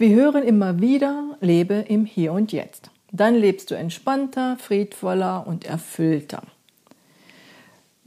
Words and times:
Wir 0.00 0.16
hören 0.16 0.44
immer 0.44 0.80
wieder, 0.80 1.36
lebe 1.42 1.74
im 1.74 2.06
Hier 2.06 2.32
und 2.32 2.52
Jetzt. 2.52 2.90
Dann 3.12 3.34
lebst 3.34 3.70
du 3.70 3.74
entspannter, 3.74 4.56
friedvoller 4.56 5.46
und 5.46 5.66
erfüllter. 5.66 6.42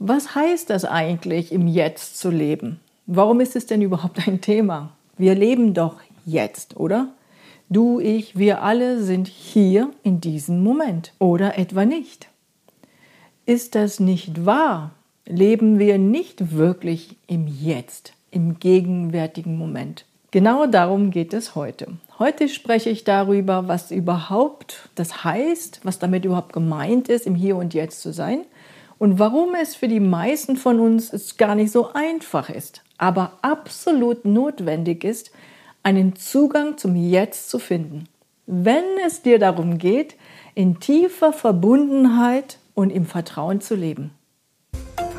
Was 0.00 0.34
heißt 0.34 0.70
das 0.70 0.84
eigentlich, 0.84 1.52
im 1.52 1.68
Jetzt 1.68 2.18
zu 2.18 2.30
leben? 2.30 2.80
Warum 3.06 3.38
ist 3.38 3.54
es 3.54 3.66
denn 3.66 3.80
überhaupt 3.80 4.26
ein 4.26 4.40
Thema? 4.40 4.90
Wir 5.18 5.36
leben 5.36 5.72
doch 5.72 6.00
jetzt, 6.26 6.76
oder? 6.76 7.14
Du, 7.68 8.00
ich, 8.00 8.36
wir 8.36 8.64
alle 8.64 9.00
sind 9.00 9.28
hier 9.28 9.88
in 10.02 10.20
diesem 10.20 10.64
Moment 10.64 11.12
oder 11.20 11.58
etwa 11.58 11.84
nicht. 11.84 12.26
Ist 13.46 13.76
das 13.76 14.00
nicht 14.00 14.44
wahr? 14.44 14.90
Leben 15.26 15.78
wir 15.78 15.98
nicht 15.98 16.56
wirklich 16.56 17.14
im 17.28 17.46
Jetzt, 17.46 18.14
im 18.32 18.58
gegenwärtigen 18.58 19.56
Moment? 19.56 20.06
Genau 20.34 20.66
darum 20.66 21.12
geht 21.12 21.32
es 21.32 21.54
heute. 21.54 21.86
Heute 22.18 22.48
spreche 22.48 22.90
ich 22.90 23.04
darüber, 23.04 23.68
was 23.68 23.92
überhaupt 23.92 24.88
das 24.96 25.22
heißt, 25.22 25.82
was 25.84 26.00
damit 26.00 26.24
überhaupt 26.24 26.52
gemeint 26.52 27.08
ist, 27.08 27.28
im 27.28 27.36
Hier 27.36 27.54
und 27.54 27.72
Jetzt 27.72 28.00
zu 28.00 28.12
sein 28.12 28.40
und 28.98 29.20
warum 29.20 29.54
es 29.54 29.76
für 29.76 29.86
die 29.86 30.00
meisten 30.00 30.56
von 30.56 30.80
uns 30.80 31.12
es 31.12 31.36
gar 31.36 31.54
nicht 31.54 31.70
so 31.70 31.92
einfach 31.92 32.50
ist, 32.50 32.82
aber 32.98 33.38
absolut 33.42 34.24
notwendig 34.24 35.04
ist, 35.04 35.30
einen 35.84 36.16
Zugang 36.16 36.78
zum 36.78 36.96
Jetzt 36.96 37.48
zu 37.48 37.60
finden. 37.60 38.08
Wenn 38.46 38.82
es 39.06 39.22
dir 39.22 39.38
darum 39.38 39.78
geht, 39.78 40.16
in 40.56 40.80
tiefer 40.80 41.32
Verbundenheit 41.32 42.58
und 42.74 42.90
im 42.90 43.06
Vertrauen 43.06 43.60
zu 43.60 43.76
leben. 43.76 44.10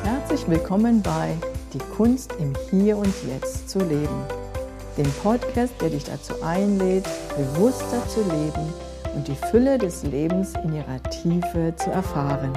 Herzlich 0.04 0.46
willkommen 0.46 1.00
bei 1.00 1.34
Die 1.72 1.96
Kunst 1.96 2.34
im 2.38 2.52
Hier 2.70 2.98
und 2.98 3.14
Jetzt 3.26 3.70
zu 3.70 3.78
leben 3.78 4.26
den 4.96 5.10
Podcast, 5.22 5.74
der 5.80 5.90
dich 5.90 6.04
dazu 6.04 6.34
einlädt, 6.42 7.04
bewusster 7.36 8.06
zu 8.08 8.20
leben 8.20 8.72
und 9.14 9.28
die 9.28 9.34
Fülle 9.50 9.78
des 9.78 10.02
Lebens 10.04 10.54
in 10.64 10.74
ihrer 10.74 11.02
Tiefe 11.10 11.74
zu 11.76 11.90
erfahren. 11.90 12.52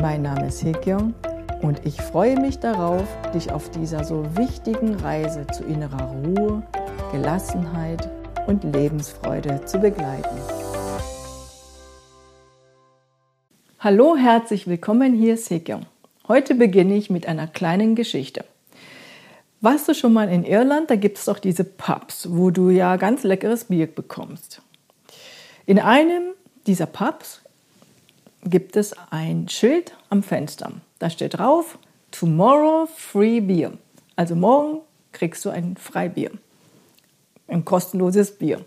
Mein 0.00 0.22
Name 0.22 0.48
ist 0.48 0.62
Hekyong 0.62 1.14
und 1.62 1.84
ich 1.84 2.00
freue 2.00 2.38
mich 2.40 2.58
darauf, 2.58 3.04
dich 3.34 3.52
auf 3.52 3.70
dieser 3.70 4.04
so 4.04 4.24
wichtigen 4.36 4.94
Reise 4.94 5.46
zu 5.48 5.64
innerer 5.64 6.12
Ruhe, 6.12 6.62
Gelassenheit 7.12 8.08
und 8.46 8.64
Lebensfreude 8.64 9.64
zu 9.64 9.78
begleiten. 9.78 10.36
Hallo, 13.80 14.16
herzlich 14.16 14.66
willkommen, 14.66 15.14
hier 15.14 15.34
ist 15.34 15.50
Hekyong. 15.50 15.86
Heute 16.28 16.54
beginne 16.54 16.94
ich 16.94 17.10
mit 17.10 17.26
einer 17.26 17.46
kleinen 17.46 17.96
Geschichte. 17.96 18.44
Warst 19.62 19.88
du 19.88 19.94
schon 19.94 20.14
mal 20.14 20.30
in 20.30 20.44
Irland? 20.44 20.90
Da 20.90 20.96
gibt 20.96 21.18
es 21.18 21.26
doch 21.26 21.38
diese 21.38 21.64
Pubs, 21.64 22.28
wo 22.30 22.50
du 22.50 22.70
ja 22.70 22.96
ganz 22.96 23.24
leckeres 23.24 23.64
Bier 23.64 23.86
bekommst. 23.86 24.62
In 25.66 25.78
einem 25.78 26.32
dieser 26.66 26.86
Pubs 26.86 27.42
gibt 28.42 28.74
es 28.76 28.94
ein 29.10 29.50
Schild 29.50 29.94
am 30.08 30.22
Fenster. 30.22 30.72
Da 30.98 31.10
steht 31.10 31.36
drauf, 31.36 31.78
Tomorrow 32.10 32.88
Free 32.96 33.40
Beer. 33.40 33.72
Also 34.16 34.34
morgen 34.34 34.80
kriegst 35.12 35.44
du 35.44 35.50
ein 35.50 35.76
Freibier. 35.76 36.30
Ein 37.46 37.66
kostenloses 37.66 38.38
Bier. 38.38 38.64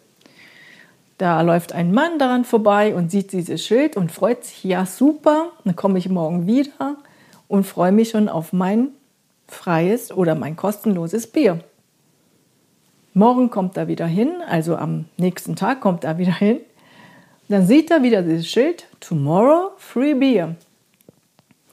Da 1.18 1.42
läuft 1.42 1.74
ein 1.74 1.92
Mann 1.92 2.20
daran 2.20 2.46
vorbei 2.46 2.94
und 2.94 3.10
sieht 3.10 3.32
dieses 3.32 3.66
Schild 3.66 3.98
und 3.98 4.12
freut 4.12 4.44
sich, 4.44 4.64
ja 4.64 4.86
super, 4.86 5.54
dann 5.64 5.76
komme 5.76 5.98
ich 5.98 6.08
morgen 6.08 6.46
wieder 6.46 6.98
und 7.48 7.64
freue 7.64 7.92
mich 7.92 8.10
schon 8.10 8.30
auf 8.30 8.54
mein 8.54 8.90
freies 9.54 10.12
oder 10.12 10.36
mein 10.36 10.56
kostenloses 10.56 11.28
Bier. 11.28 11.64
Morgen 13.14 13.50
kommt 13.50 13.78
er 13.78 13.88
wieder 13.88 14.08
hin, 14.08 14.42
also 14.48 14.76
am 14.76 15.06
nächsten 15.18 15.56
Tag 15.56 15.82
kommt 15.82 16.04
er 16.04 16.18
wieder 16.18 16.34
hin. 16.34 16.60
Dann 17.48 17.68
sieht 17.68 17.92
er 17.92 18.02
wieder 18.02 18.24
dieses 18.24 18.50
Schild, 18.50 18.88
Tomorrow 19.00 19.72
Free 19.78 20.16
Beer. 20.16 20.56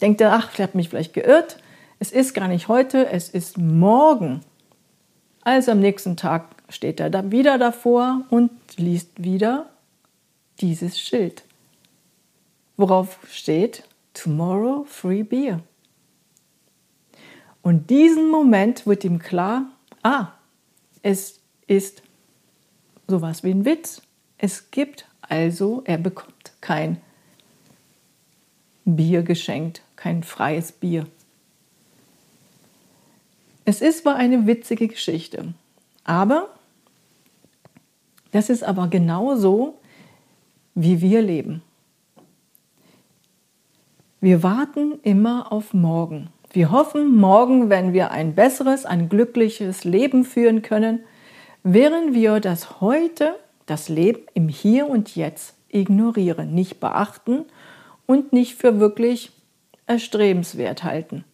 Denkt 0.01 0.21
er, 0.21 0.33
ach, 0.33 0.51
ich 0.53 0.61
habe 0.61 0.77
mich 0.77 0.89
vielleicht 0.89 1.15
geirrt. 1.15 1.59
Es 1.99 2.13
ist 2.13 2.35
gar 2.35 2.49
nicht 2.49 2.69
heute, 2.69 3.09
es 3.11 3.29
ist 3.29 3.57
morgen. 3.57 4.41
Also 5.43 5.73
am 5.73 5.81
nächsten 5.81 6.17
Tag 6.17 6.49
steht 6.69 7.01
er 7.01 7.11
dann 7.11 7.33
wieder 7.33 7.59
davor 7.59 8.23
und 8.31 8.51
liest 8.77 9.23
wieder 9.23 9.71
dieses 10.61 11.01
Schild. 11.01 11.43
Worauf 12.77 13.19
steht 13.31 13.85
Tomorrow 14.15 14.85
Free 14.87 15.23
Beer. 15.23 15.61
Und 17.63 17.91
diesen 17.91 18.31
Moment 18.31 18.87
wird 18.87 19.05
ihm 19.05 19.19
klar, 19.19 19.67
ah, 20.03 20.29
es 21.03 21.41
ist 21.67 22.03
sowas 23.07 23.43
wie 23.45 23.51
ein 23.51 23.65
Witz. 23.65 24.03
Es 24.39 24.71
gibt 24.71 25.07
also, 25.21 25.83
er 25.85 25.99
bekommt 25.99 26.53
kein 26.61 27.01
Bier 28.85 29.23
geschenkt, 29.23 29.83
kein 29.97 30.23
freies 30.23 30.73
Bier. 30.73 31.07
Es 33.65 33.83
ist 33.83 34.03
zwar 34.03 34.17
eine 34.17 34.47
witzige 34.47 34.89
Geschichte, 34.89 35.55
aber 36.03 36.49
das 38.33 38.49
ist 38.49 38.65
aber 38.65 38.89
genauso, 38.89 39.79
wie 40.75 41.01
wir 41.01 41.21
leben. 41.21 41.63
Wir 44.21 44.43
warten 44.43 45.01
immer 45.03 45.53
auf 45.53 45.73
morgen. 45.73 46.31
Wir 46.53 46.73
hoffen, 46.73 47.17
morgen 47.17 47.71
werden 47.71 47.93
wir 47.93 48.11
ein 48.11 48.35
besseres, 48.35 48.85
ein 48.85 49.09
glückliches 49.09 49.85
Leben 49.85 50.25
führen 50.25 50.63
können, 50.63 51.01
während 51.63 52.13
wir 52.13 52.41
das 52.41 52.81
heute, 52.81 53.37
das 53.67 53.89
Leben 53.89 54.23
im 54.35 54.49
Hier 54.49 54.89
und 54.89 55.15
Jetzt 55.15 55.55
ignorieren, 55.69 56.53
nicht 56.53 56.81
beachten 56.81 57.45
und 58.07 58.33
nicht 58.33 58.57
für 58.57 58.81
wirklich 58.81 59.31
erstrebenswert 59.87 60.83
halten. 60.83 61.25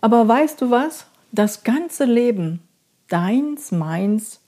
Aber 0.00 0.28
weißt 0.28 0.60
du 0.60 0.70
was? 0.70 1.06
Das 1.32 1.64
ganze 1.64 2.04
Leben, 2.04 2.60
deins, 3.08 3.72
meins, 3.72 4.40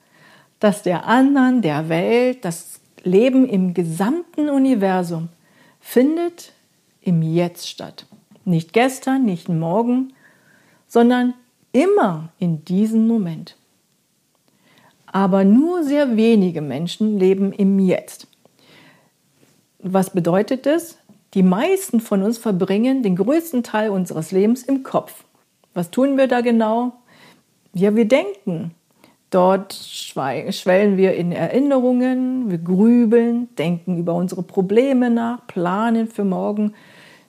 das 0.60 0.82
der 0.82 1.06
anderen, 1.06 1.62
der 1.62 1.88
Welt, 1.88 2.44
das 2.44 2.80
Leben 3.02 3.48
im 3.48 3.74
gesamten 3.74 4.50
Universum 4.50 5.30
findet 5.80 6.52
im 7.00 7.22
Jetzt 7.22 7.68
statt. 7.68 8.06
Nicht 8.48 8.72
gestern, 8.72 9.26
nicht 9.26 9.50
morgen, 9.50 10.14
sondern 10.86 11.34
immer 11.72 12.30
in 12.38 12.64
diesem 12.64 13.06
Moment. 13.06 13.56
Aber 15.04 15.44
nur 15.44 15.84
sehr 15.84 16.16
wenige 16.16 16.62
Menschen 16.62 17.18
leben 17.18 17.52
im 17.52 17.78
Jetzt. 17.78 18.26
Was 19.80 20.08
bedeutet 20.08 20.64
das? 20.64 20.96
Die 21.34 21.42
meisten 21.42 22.00
von 22.00 22.22
uns 22.22 22.38
verbringen 22.38 23.02
den 23.02 23.16
größten 23.16 23.62
Teil 23.62 23.90
unseres 23.90 24.32
Lebens 24.32 24.62
im 24.62 24.82
Kopf. 24.82 25.24
Was 25.74 25.90
tun 25.90 26.16
wir 26.16 26.26
da 26.26 26.40
genau? 26.40 26.94
Ja, 27.74 27.94
wir 27.96 28.08
denken. 28.08 28.74
Dort 29.28 29.74
schwellen 29.74 30.96
wir 30.96 31.14
in 31.16 31.32
Erinnerungen, 31.32 32.50
wir 32.50 32.56
grübeln, 32.56 33.54
denken 33.56 33.98
über 33.98 34.14
unsere 34.14 34.42
Probleme 34.42 35.10
nach, 35.10 35.46
planen 35.46 36.08
für 36.08 36.24
morgen, 36.24 36.72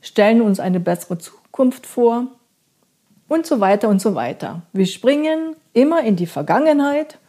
stellen 0.01 0.41
uns 0.41 0.59
eine 0.59 0.79
bessere 0.79 1.17
Zukunft 1.17 1.85
vor 1.85 2.27
und 3.27 3.45
so 3.45 3.59
weiter 3.59 3.89
und 3.89 4.01
so 4.01 4.15
weiter. 4.15 4.63
Wir 4.73 4.85
springen 4.85 5.55
immer 5.73 6.03
in 6.03 6.15
die 6.15 6.25
Vergangenheit, 6.25 7.19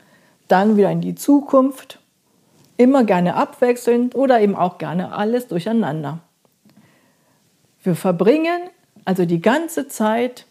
dann 0.49 0.77
wieder 0.77 0.91
in 0.91 1.01
die 1.01 1.15
Zukunft, 1.15 1.99
immer 2.77 3.05
gerne 3.05 3.35
abwechselnd 3.35 4.15
oder 4.15 4.41
eben 4.41 4.57
auch 4.57 4.79
gerne 4.79 5.13
alles 5.13 5.49
durcheinander. 5.49 6.21
Wir 7.83 7.95
verbringen 7.95 8.61
also 9.05 9.25
die 9.25 9.41
ganze 9.41 9.89
Zeit 9.89 10.47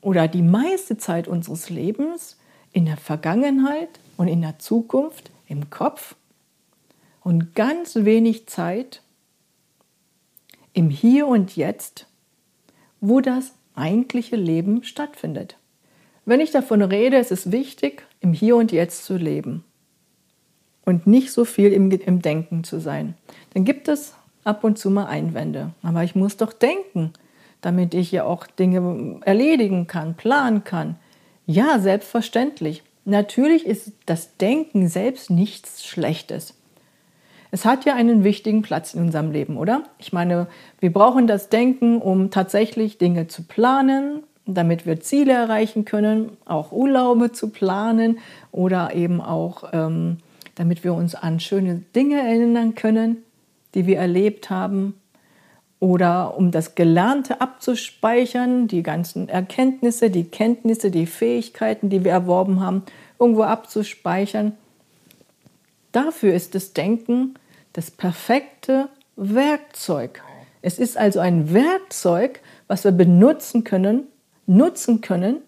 oder 0.00 0.28
die 0.28 0.42
meiste 0.42 0.96
Zeit 0.96 1.28
unseres 1.28 1.70
Lebens 1.70 2.36
in 2.72 2.86
der 2.86 2.96
Vergangenheit 2.96 3.88
und 4.16 4.28
in 4.28 4.42
der 4.42 4.58
Zukunft 4.58 5.30
im 5.48 5.70
Kopf 5.70 6.14
und 7.22 7.54
ganz 7.54 7.94
wenig 7.96 8.46
Zeit 8.46 9.00
im 10.74 10.90
Hier 10.90 11.26
und 11.26 11.56
Jetzt, 11.56 12.06
wo 13.00 13.20
das 13.20 13.54
eigentliche 13.74 14.36
Leben 14.36 14.84
stattfindet. 14.84 15.56
Wenn 16.26 16.40
ich 16.40 16.50
davon 16.50 16.82
rede, 16.82 17.16
es 17.16 17.30
ist 17.30 17.52
wichtig, 17.52 18.06
im 18.20 18.32
Hier 18.32 18.56
und 18.56 18.72
Jetzt 18.72 19.04
zu 19.04 19.16
leben 19.16 19.64
und 20.84 21.06
nicht 21.06 21.32
so 21.32 21.44
viel 21.44 21.72
im, 21.72 21.90
im 21.90 22.20
Denken 22.20 22.64
zu 22.64 22.80
sein. 22.80 23.14
Dann 23.54 23.64
gibt 23.64 23.88
es 23.88 24.14
ab 24.42 24.64
und 24.64 24.78
zu 24.78 24.90
mal 24.90 25.06
Einwände. 25.06 25.72
Aber 25.82 26.04
ich 26.04 26.14
muss 26.14 26.36
doch 26.36 26.52
denken, 26.52 27.12
damit 27.60 27.94
ich 27.94 28.12
ja 28.12 28.24
auch 28.24 28.46
Dinge 28.46 29.20
erledigen 29.24 29.86
kann, 29.86 30.14
planen 30.16 30.64
kann. 30.64 30.96
Ja, 31.46 31.78
selbstverständlich. 31.78 32.82
Natürlich 33.04 33.66
ist 33.66 33.92
das 34.06 34.36
Denken 34.36 34.88
selbst 34.88 35.30
nichts 35.30 35.84
Schlechtes. 35.84 36.54
Es 37.54 37.64
hat 37.64 37.84
ja 37.84 37.94
einen 37.94 38.24
wichtigen 38.24 38.62
Platz 38.62 38.94
in 38.94 39.00
unserem 39.00 39.30
Leben, 39.30 39.56
oder? 39.58 39.84
Ich 39.98 40.12
meine, 40.12 40.48
wir 40.80 40.92
brauchen 40.92 41.28
das 41.28 41.50
Denken, 41.50 42.02
um 42.02 42.32
tatsächlich 42.32 42.98
Dinge 42.98 43.28
zu 43.28 43.44
planen, 43.44 44.24
damit 44.44 44.86
wir 44.86 44.98
Ziele 44.98 45.34
erreichen 45.34 45.84
können, 45.84 46.32
auch 46.46 46.72
Urlaube 46.72 47.30
zu 47.30 47.50
planen 47.50 48.18
oder 48.50 48.92
eben 48.96 49.20
auch, 49.20 49.68
ähm, 49.72 50.16
damit 50.56 50.82
wir 50.82 50.94
uns 50.94 51.14
an 51.14 51.38
schöne 51.38 51.82
Dinge 51.94 52.20
erinnern 52.20 52.74
können, 52.74 53.18
die 53.76 53.86
wir 53.86 53.98
erlebt 53.98 54.50
haben 54.50 54.94
oder 55.78 56.36
um 56.36 56.50
das 56.50 56.74
Gelernte 56.74 57.40
abzuspeichern, 57.40 58.66
die 58.66 58.82
ganzen 58.82 59.28
Erkenntnisse, 59.28 60.10
die 60.10 60.24
Kenntnisse, 60.24 60.90
die 60.90 61.06
Fähigkeiten, 61.06 61.88
die 61.88 62.02
wir 62.02 62.10
erworben 62.10 62.58
haben, 62.58 62.82
irgendwo 63.20 63.44
abzuspeichern. 63.44 64.54
Dafür 65.92 66.34
ist 66.34 66.56
das 66.56 66.72
Denken 66.72 67.36
das 67.74 67.90
perfekte 67.90 68.88
Werkzeug. 69.16 70.22
Es 70.62 70.78
ist 70.78 70.96
also 70.96 71.20
ein 71.20 71.52
Werkzeug, 71.52 72.40
was 72.66 72.84
wir 72.84 72.92
benutzen 72.92 73.64
können, 73.64 74.04
nutzen 74.46 75.02
können, 75.02 75.42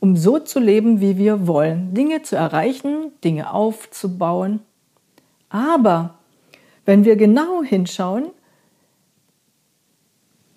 um 0.00 0.16
so 0.16 0.38
zu 0.38 0.60
leben, 0.60 1.00
wie 1.00 1.16
wir 1.16 1.46
wollen, 1.46 1.94
Dinge 1.94 2.22
zu 2.22 2.36
erreichen, 2.36 3.12
Dinge 3.24 3.52
aufzubauen. 3.52 4.60
Aber 5.48 6.14
wenn 6.84 7.04
wir 7.04 7.16
genau 7.16 7.62
hinschauen, 7.62 8.26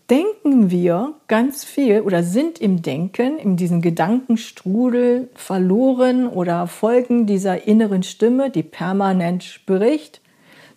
denken 0.09 0.71
wir 0.71 1.13
ganz 1.27 1.63
viel 1.63 2.01
oder 2.01 2.23
sind 2.23 2.59
im 2.59 2.81
Denken, 2.81 3.37
in 3.37 3.55
diesem 3.55 3.81
Gedankenstrudel 3.81 5.29
verloren 5.35 6.27
oder 6.27 6.67
folgen 6.67 7.27
dieser 7.27 7.67
inneren 7.67 8.03
Stimme, 8.03 8.49
die 8.49 8.63
permanent 8.63 9.43
spricht, 9.43 10.21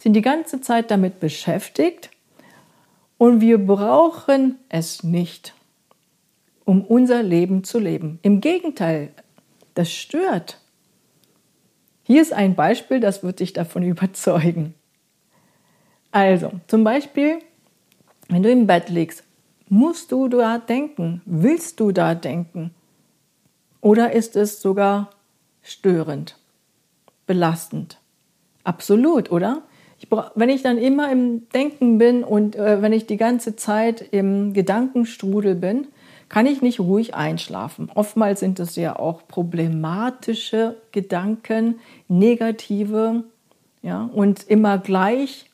sind 0.04 0.12
die 0.12 0.20
ganze 0.20 0.60
Zeit 0.60 0.90
damit 0.90 1.18
beschäftigt 1.18 2.10
und 3.16 3.40
wir 3.40 3.56
brauchen 3.56 4.58
es 4.68 5.02
nicht, 5.02 5.54
um 6.66 6.84
unser 6.84 7.22
Leben 7.22 7.64
zu 7.64 7.78
leben. 7.78 8.18
Im 8.20 8.42
Gegenteil, 8.42 9.14
das 9.72 9.90
stört. 9.90 10.60
Hier 12.02 12.20
ist 12.20 12.34
ein 12.34 12.54
Beispiel, 12.54 13.00
das 13.00 13.22
wird 13.22 13.40
dich 13.40 13.54
davon 13.54 13.82
überzeugen. 13.94 14.74
Also, 16.10 16.52
zum 16.66 16.84
Beispiel, 16.84 17.38
wenn 18.28 18.42
du 18.42 18.50
im 18.50 18.66
Bett 18.66 18.90
liegst, 18.90 19.24
musst 19.70 20.12
du 20.12 20.28
da 20.28 20.58
denken? 20.58 21.22
Willst 21.24 21.80
du 21.80 21.92
da 21.92 22.14
denken? 22.14 22.74
Oder 23.80 24.12
ist 24.12 24.36
es 24.36 24.60
sogar 24.60 25.08
störend, 25.62 26.36
belastend? 27.26 27.98
Absolut, 28.64 29.32
oder? 29.32 29.62
Ich 29.98 30.08
wenn 30.34 30.48
ich 30.48 30.62
dann 30.62 30.78
immer 30.78 31.10
im 31.10 31.48
Denken 31.50 31.98
bin 31.98 32.24
und 32.24 32.56
äh, 32.56 32.82
wenn 32.82 32.92
ich 32.92 33.06
die 33.06 33.16
ganze 33.16 33.56
Zeit 33.56 34.00
im 34.10 34.52
Gedankenstrudel 34.52 35.54
bin, 35.54 35.86
kann 36.28 36.46
ich 36.46 36.62
nicht 36.62 36.80
ruhig 36.80 37.14
einschlafen. 37.14 37.90
Oftmals 37.94 38.40
sind 38.40 38.58
es 38.58 38.76
ja 38.76 38.98
auch 38.98 39.26
problematische 39.28 40.76
Gedanken, 40.92 41.78
negative, 42.08 43.24
ja, 43.82 44.10
und 44.12 44.42
immer 44.44 44.78
gleich, 44.78 45.50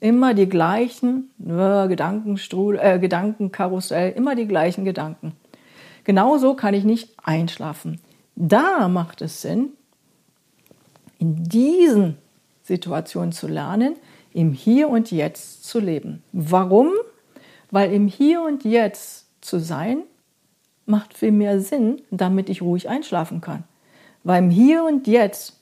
immer 0.00 0.34
die 0.34 0.48
gleichen 0.48 1.30
äh, 1.40 1.88
Gedankenstrudel, 1.88 2.80
äh, 2.82 2.98
Gedankenkarussell, 2.98 4.12
immer 4.12 4.34
die 4.34 4.46
gleichen 4.46 4.84
Gedanken. 4.84 5.32
Genauso 6.04 6.54
kann 6.54 6.74
ich 6.74 6.84
nicht 6.84 7.10
einschlafen. 7.22 8.00
Da 8.34 8.88
macht 8.88 9.22
es 9.22 9.42
Sinn, 9.42 9.70
in 11.18 11.44
diesen 11.44 12.18
Situation 12.62 13.32
zu 13.32 13.48
lernen, 13.48 13.96
im 14.32 14.52
Hier 14.52 14.88
und 14.88 15.10
Jetzt 15.10 15.64
zu 15.64 15.78
leben. 15.78 16.22
Warum? 16.32 16.90
Weil 17.70 17.92
im 17.92 18.08
Hier 18.08 18.42
und 18.42 18.64
Jetzt 18.64 19.26
zu 19.40 19.58
sein, 19.58 20.02
macht 20.86 21.14
viel 21.14 21.32
mehr 21.32 21.60
Sinn, 21.60 22.02
damit 22.10 22.48
ich 22.48 22.62
ruhig 22.62 22.88
einschlafen 22.88 23.40
kann. 23.40 23.64
Weil 24.24 24.42
im 24.42 24.50
Hier 24.50 24.84
und 24.84 25.06
Jetzt 25.06 25.58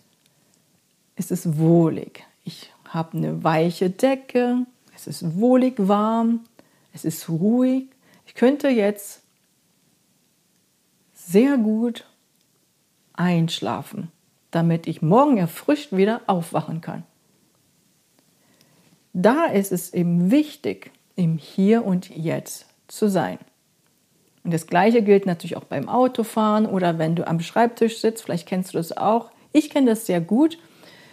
ist 1.16 1.30
es 1.30 1.58
wohlig. 1.58 2.24
Ich 2.44 2.72
habe 2.88 3.16
eine 3.16 3.44
weiche 3.44 3.90
Decke, 3.90 4.66
es 4.94 5.06
ist 5.06 5.36
wohlig 5.38 5.74
warm, 5.78 6.40
es 6.92 7.04
ist 7.04 7.28
ruhig. 7.28 7.86
Ich 8.26 8.34
könnte 8.34 8.68
jetzt 8.68 9.22
sehr 11.14 11.56
gut 11.58 12.06
einschlafen 13.12 14.10
damit 14.50 14.86
ich 14.86 15.02
morgen 15.02 15.36
erfrischt 15.36 15.92
wieder 15.92 16.22
aufwachen 16.26 16.80
kann. 16.80 17.04
Da 19.12 19.46
ist 19.46 19.72
es 19.72 19.92
eben 19.92 20.30
wichtig, 20.30 20.90
im 21.16 21.38
Hier 21.38 21.84
und 21.84 22.08
Jetzt 22.10 22.66
zu 22.88 23.08
sein. 23.08 23.38
Und 24.44 24.54
das 24.54 24.66
Gleiche 24.66 25.02
gilt 25.02 25.26
natürlich 25.26 25.56
auch 25.56 25.64
beim 25.64 25.88
Autofahren 25.88 26.66
oder 26.66 26.98
wenn 26.98 27.14
du 27.14 27.26
am 27.26 27.40
Schreibtisch 27.40 27.98
sitzt. 28.00 28.24
Vielleicht 28.24 28.48
kennst 28.48 28.72
du 28.72 28.78
das 28.78 28.96
auch. 28.96 29.30
Ich 29.52 29.70
kenne 29.70 29.90
das 29.90 30.06
sehr 30.06 30.20
gut. 30.20 30.58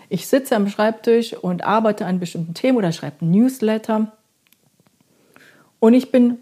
Ich 0.10 0.28
sitze 0.28 0.56
am 0.56 0.69
Schreibtisch 0.69 1.34
und 1.34 1.63
arbeite 1.63 2.06
an 2.06 2.19
bestimmten 2.19 2.54
Themen 2.54 2.78
oder 2.78 2.92
schreibe 2.92 3.25
Newsletter. 3.25 4.13
Und 5.80 5.94
ich 5.94 6.12
bin 6.12 6.38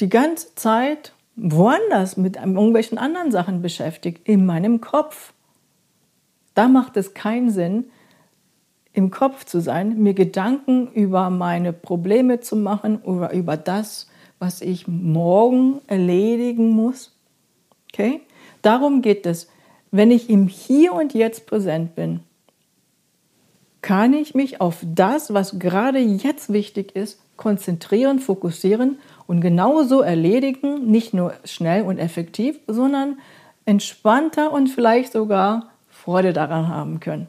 die 0.00 0.08
ganze 0.08 0.54
Zeit 0.54 1.12
woanders 1.36 2.16
mit 2.16 2.36
irgendwelchen 2.36 2.98
anderen 2.98 3.30
Sachen 3.30 3.62
beschäftigt, 3.62 4.26
in 4.26 4.46
meinem 4.46 4.80
Kopf. 4.80 5.32
Da 6.58 6.66
macht 6.66 6.96
es 6.96 7.14
keinen 7.14 7.50
Sinn, 7.52 7.84
im 8.92 9.12
Kopf 9.12 9.44
zu 9.44 9.60
sein, 9.60 10.02
mir 10.02 10.12
Gedanken 10.12 10.90
über 10.90 11.30
meine 11.30 11.72
Probleme 11.72 12.40
zu 12.40 12.56
machen 12.56 12.96
oder 13.02 13.32
über 13.32 13.56
das, 13.56 14.08
was 14.40 14.60
ich 14.60 14.88
morgen 14.88 15.80
erledigen 15.86 16.70
muss. 16.70 17.16
Okay? 17.92 18.22
Darum 18.60 19.02
geht 19.02 19.24
es. 19.24 19.48
Wenn 19.92 20.10
ich 20.10 20.28
im 20.28 20.48
Hier 20.48 20.94
und 20.94 21.14
Jetzt 21.14 21.46
präsent 21.46 21.94
bin, 21.94 22.24
kann 23.80 24.12
ich 24.12 24.34
mich 24.34 24.60
auf 24.60 24.78
das, 24.84 25.32
was 25.32 25.60
gerade 25.60 26.00
jetzt 26.00 26.52
wichtig 26.52 26.96
ist, 26.96 27.20
konzentrieren, 27.36 28.18
fokussieren 28.18 28.98
und 29.28 29.40
genauso 29.40 30.00
erledigen, 30.00 30.90
nicht 30.90 31.14
nur 31.14 31.34
schnell 31.44 31.84
und 31.84 31.98
effektiv, 31.98 32.58
sondern 32.66 33.20
entspannter 33.64 34.50
und 34.50 34.66
vielleicht 34.66 35.12
sogar 35.12 35.70
Freude 36.08 36.32
daran 36.32 36.68
haben 36.68 37.00
können. 37.00 37.26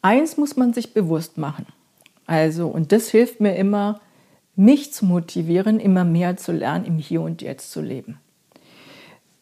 Eins 0.00 0.38
muss 0.38 0.56
man 0.56 0.72
sich 0.72 0.94
bewusst 0.94 1.36
machen. 1.36 1.66
Also, 2.24 2.66
und 2.66 2.92
das 2.92 3.10
hilft 3.10 3.42
mir 3.42 3.56
immer, 3.56 4.00
mich 4.56 4.90
zu 4.94 5.04
motivieren, 5.04 5.80
immer 5.80 6.04
mehr 6.04 6.38
zu 6.38 6.50
lernen, 6.52 6.86
im 6.86 6.96
Hier 6.96 7.20
und 7.20 7.42
Jetzt 7.42 7.72
zu 7.72 7.82
leben. 7.82 8.20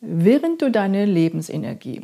Während 0.00 0.60
du 0.60 0.72
deine 0.72 1.04
Lebensenergie, 1.04 2.02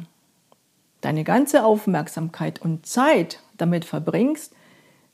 deine 1.01 1.25
ganze 1.25 1.65
Aufmerksamkeit 1.65 2.63
und 2.63 2.87
Zeit 2.87 3.41
damit 3.57 3.85
verbringst, 3.85 4.53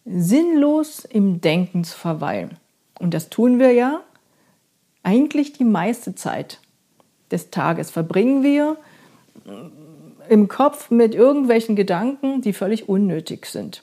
sinnlos 0.05 1.07
im 1.07 1.41
Denken 1.41 1.85
zu 1.85 1.97
verweilen. 1.97 2.59
Und 2.99 3.15
das 3.15 3.31
tun 3.31 3.59
wir 3.59 3.73
ja 3.73 4.03
eigentlich 5.03 5.55
die 5.55 5.65
meiste 5.65 6.15
Zeit 6.15 6.61
des 7.31 7.49
Tages 7.49 7.91
verbringen 7.91 8.43
wir 8.43 8.77
im 10.29 10.49
Kopf 10.49 10.91
mit 10.91 11.15
irgendwelchen 11.15 11.77
Gedanken, 11.77 12.41
die 12.41 12.53
völlig 12.53 12.89
unnötig 12.89 13.47
sind. 13.47 13.83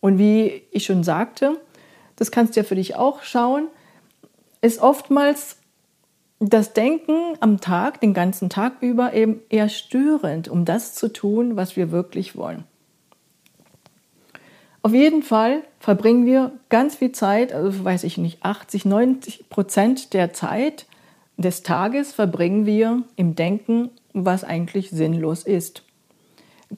Und 0.00 0.18
wie 0.18 0.62
ich 0.70 0.84
schon 0.84 1.04
sagte, 1.04 1.60
das 2.16 2.30
kannst 2.30 2.56
du 2.56 2.60
ja 2.60 2.64
für 2.64 2.74
dich 2.74 2.96
auch 2.96 3.22
schauen, 3.22 3.68
ist 4.60 4.80
oftmals 4.80 5.56
das 6.40 6.72
Denken 6.72 7.36
am 7.40 7.60
Tag, 7.60 8.00
den 8.00 8.14
ganzen 8.14 8.48
Tag 8.48 8.74
über, 8.80 9.12
eben 9.14 9.40
eher 9.48 9.68
störend, 9.68 10.48
um 10.48 10.64
das 10.64 10.94
zu 10.94 11.12
tun, 11.12 11.56
was 11.56 11.76
wir 11.76 11.92
wirklich 11.92 12.36
wollen. 12.36 12.64
Auf 14.82 14.92
jeden 14.92 15.22
Fall 15.22 15.62
verbringen 15.78 16.26
wir 16.26 16.50
ganz 16.68 16.96
viel 16.96 17.12
Zeit, 17.12 17.52
also 17.52 17.84
weiß 17.84 18.02
ich 18.02 18.18
nicht, 18.18 18.44
80, 18.44 18.84
90 18.84 19.48
Prozent 19.48 20.12
der 20.12 20.32
Zeit 20.32 20.86
des 21.36 21.62
Tages 21.62 22.12
verbringen 22.12 22.66
wir 22.66 23.02
im 23.14 23.36
Denken 23.36 23.90
was 24.12 24.44
eigentlich 24.44 24.90
sinnlos 24.90 25.44
ist. 25.44 25.82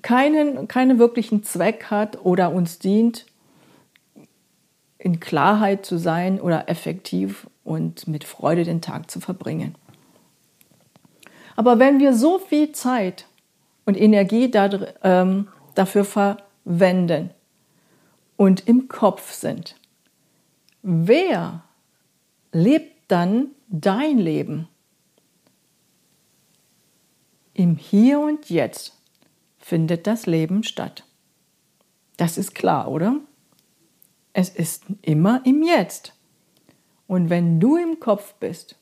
Keinen, 0.02 0.66
keinen 0.68 0.98
wirklichen 0.98 1.42
Zweck 1.42 1.86
hat 1.90 2.24
oder 2.24 2.52
uns 2.52 2.78
dient, 2.78 3.26
in 4.98 5.20
Klarheit 5.20 5.84
zu 5.84 5.98
sein 5.98 6.40
oder 6.40 6.68
effektiv 6.68 7.46
und 7.62 8.08
mit 8.08 8.24
Freude 8.24 8.64
den 8.64 8.80
Tag 8.80 9.10
zu 9.10 9.20
verbringen. 9.20 9.74
Aber 11.56 11.78
wenn 11.78 12.00
wir 12.00 12.14
so 12.14 12.38
viel 12.38 12.72
Zeit 12.72 13.26
und 13.84 14.00
Energie 14.00 14.50
ähm, 15.02 15.48
dafür 15.74 16.04
verwenden 16.04 17.30
und 18.36 18.66
im 18.66 18.88
Kopf 18.88 19.32
sind, 19.32 19.76
wer 20.82 21.62
lebt 22.52 22.94
dann 23.08 23.48
dein 23.68 24.18
Leben? 24.18 24.68
Im 27.54 27.76
Hier 27.76 28.18
und 28.18 28.50
Jetzt 28.50 28.94
findet 29.58 30.08
das 30.08 30.26
Leben 30.26 30.64
statt. 30.64 31.04
Das 32.16 32.36
ist 32.36 32.54
klar, 32.54 32.90
oder? 32.90 33.20
Es 34.32 34.48
ist 34.48 34.84
immer 35.02 35.40
im 35.46 35.62
Jetzt. 35.62 36.14
Und 37.06 37.30
wenn 37.30 37.60
du 37.60 37.76
im 37.76 38.00
Kopf 38.00 38.34
bist, 38.40 38.74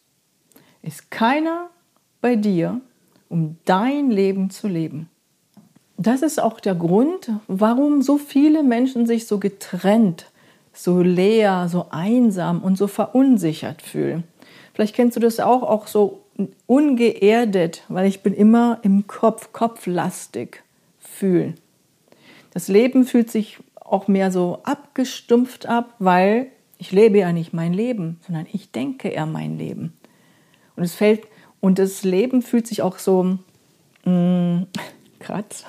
ist 0.80 1.10
keiner 1.10 1.68
bei 2.22 2.34
dir, 2.34 2.80
um 3.28 3.58
dein 3.66 4.10
Leben 4.10 4.48
zu 4.48 4.68
leben. 4.68 5.10
Das 5.98 6.22
ist 6.22 6.40
auch 6.40 6.58
der 6.58 6.74
Grund, 6.74 7.30
warum 7.48 8.00
so 8.00 8.16
viele 8.16 8.62
Menschen 8.62 9.06
sich 9.06 9.26
so 9.26 9.38
getrennt, 9.38 10.30
so 10.72 11.02
leer, 11.02 11.68
so 11.68 11.88
einsam 11.90 12.62
und 12.62 12.78
so 12.78 12.86
verunsichert 12.86 13.82
fühlen. 13.82 14.24
Vielleicht 14.72 14.96
kennst 14.96 15.16
du 15.16 15.20
das 15.20 15.40
auch, 15.40 15.62
auch 15.62 15.86
so 15.86 16.21
ungeerdet, 16.66 17.84
weil 17.88 18.06
ich 18.06 18.22
bin 18.22 18.34
immer 18.34 18.78
im 18.82 19.06
Kopf, 19.06 19.52
kopflastig 19.52 20.62
fühlen. 20.99 21.54
Das 22.52 22.68
Leben 22.68 23.04
fühlt 23.04 23.30
sich 23.30 23.58
auch 23.76 24.08
mehr 24.08 24.30
so 24.30 24.61
abgestumpft 24.64 25.66
ab, 25.66 25.94
weil 25.99 26.49
ich 26.78 26.92
lebe 26.92 27.18
ja 27.18 27.32
nicht 27.32 27.52
mein 27.52 27.72
Leben, 27.72 28.18
sondern 28.26 28.46
ich 28.52 28.70
denke 28.70 29.08
eher 29.08 29.26
mein 29.26 29.58
Leben. 29.58 29.92
Und 30.76 30.82
es 30.82 30.94
fällt 30.94 31.22
und 31.61 31.78
das 31.78 32.02
Leben 32.02 32.42
fühlt 32.42 32.66
sich 32.66 32.82
auch 32.82 32.99
so 32.99 33.38
mh, 34.04 34.11
mm, 34.11 34.66
kratz. 35.20 35.64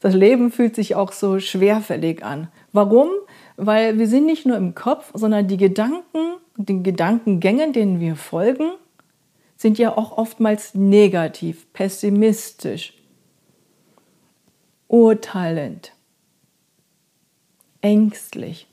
Das 0.00 0.14
Leben 0.14 0.50
fühlt 0.50 0.74
sich 0.74 0.94
auch 0.94 1.12
so 1.12 1.40
schwerfällig 1.40 2.24
an. 2.24 2.48
Warum? 2.72 3.08
Weil 3.56 3.98
wir 3.98 4.06
sind 4.06 4.26
nicht 4.26 4.46
nur 4.46 4.56
im 4.56 4.74
Kopf, 4.74 5.10
sondern 5.14 5.48
die 5.48 5.56
Gedanken, 5.56 6.36
den 6.56 6.82
Gedankengängen, 6.82 7.72
denen 7.72 8.00
wir 8.00 8.16
folgen, 8.16 8.70
sind 9.58 9.76
ja 9.76 9.98
auch 9.98 10.16
oftmals 10.16 10.74
negativ, 10.74 11.70
pessimistisch, 11.72 12.94
urteilend, 14.86 15.92
ängstlich. 17.82 18.68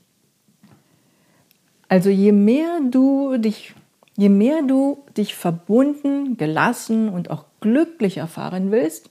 Also 1.88 2.08
je 2.08 2.32
mehr 2.32 2.80
du 2.88 3.36
dich, 3.36 3.74
je 4.16 4.28
mehr 4.28 4.62
du 4.62 5.04
dich 5.16 5.34
verbunden, 5.34 6.36
gelassen 6.36 7.08
und 7.08 7.30
auch 7.30 7.44
glücklich 7.60 8.18
erfahren 8.18 8.70
willst, 8.70 9.10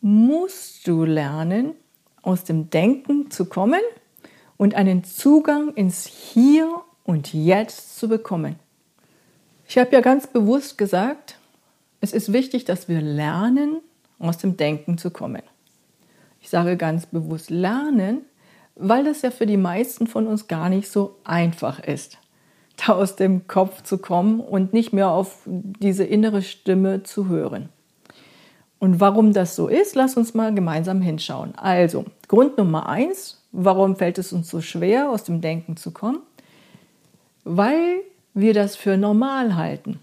musst 0.00 0.86
du 0.88 1.04
lernen, 1.04 1.74
aus 2.22 2.42
dem 2.42 2.70
Denken 2.70 3.30
zu 3.30 3.44
kommen 3.44 3.80
und 4.56 4.74
einen 4.74 5.04
Zugang 5.04 5.74
ins 5.74 6.06
Hier 6.06 6.80
und 7.04 7.32
Jetzt 7.32 7.98
zu 7.98 8.08
bekommen. 8.08 8.56
Ich 9.74 9.78
habe 9.80 9.90
ja 9.90 10.02
ganz 10.02 10.28
bewusst 10.28 10.78
gesagt, 10.78 11.36
es 12.00 12.12
ist 12.12 12.32
wichtig, 12.32 12.64
dass 12.64 12.88
wir 12.88 13.00
lernen, 13.00 13.80
aus 14.20 14.38
dem 14.38 14.56
Denken 14.56 14.98
zu 14.98 15.10
kommen. 15.10 15.42
Ich 16.40 16.48
sage 16.48 16.76
ganz 16.76 17.06
bewusst 17.06 17.50
lernen, 17.50 18.20
weil 18.76 19.02
das 19.02 19.22
ja 19.22 19.32
für 19.32 19.46
die 19.46 19.56
meisten 19.56 20.06
von 20.06 20.28
uns 20.28 20.46
gar 20.46 20.68
nicht 20.68 20.88
so 20.88 21.16
einfach 21.24 21.80
ist, 21.80 22.18
da 22.76 22.92
aus 22.92 23.16
dem 23.16 23.48
Kopf 23.48 23.82
zu 23.82 23.98
kommen 23.98 24.38
und 24.38 24.72
nicht 24.72 24.92
mehr 24.92 25.10
auf 25.10 25.42
diese 25.44 26.04
innere 26.04 26.42
Stimme 26.42 27.02
zu 27.02 27.26
hören. 27.26 27.68
Und 28.78 29.00
warum 29.00 29.32
das 29.32 29.56
so 29.56 29.66
ist, 29.66 29.96
lass 29.96 30.16
uns 30.16 30.34
mal 30.34 30.54
gemeinsam 30.54 31.00
hinschauen. 31.00 31.52
Also, 31.56 32.04
Grund 32.28 32.58
Nummer 32.58 32.88
eins, 32.88 33.42
warum 33.50 33.96
fällt 33.96 34.18
es 34.18 34.32
uns 34.32 34.48
so 34.48 34.60
schwer, 34.60 35.10
aus 35.10 35.24
dem 35.24 35.40
Denken 35.40 35.76
zu 35.76 35.90
kommen? 35.90 36.20
Weil 37.42 38.02
wir 38.34 38.52
das 38.52 38.76
für 38.76 38.96
normal 38.96 39.56
halten. 39.56 40.00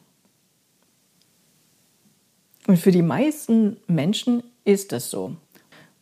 Und 2.68 2.78
für 2.78 2.92
die 2.92 3.02
meisten 3.02 3.78
Menschen 3.88 4.44
ist 4.64 4.92
das 4.92 5.10
so. 5.10 5.36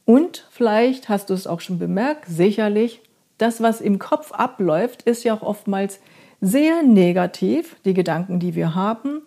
Und 0.05 0.47
vielleicht 0.51 1.09
hast 1.09 1.29
du 1.29 1.33
es 1.33 1.47
auch 1.47 1.61
schon 1.61 1.79
bemerkt, 1.79 2.25
sicherlich, 2.27 3.01
das, 3.37 3.61
was 3.61 3.79
im 3.79 3.99
Kopf 3.99 4.31
abläuft, 4.31 5.03
ist 5.03 5.23
ja 5.23 5.33
auch 5.33 5.41
oftmals 5.41 5.99
sehr 6.41 6.83
negativ, 6.83 7.77
die 7.85 7.93
Gedanken, 7.93 8.39
die 8.39 8.53
wir 8.53 8.75
haben, 8.75 9.21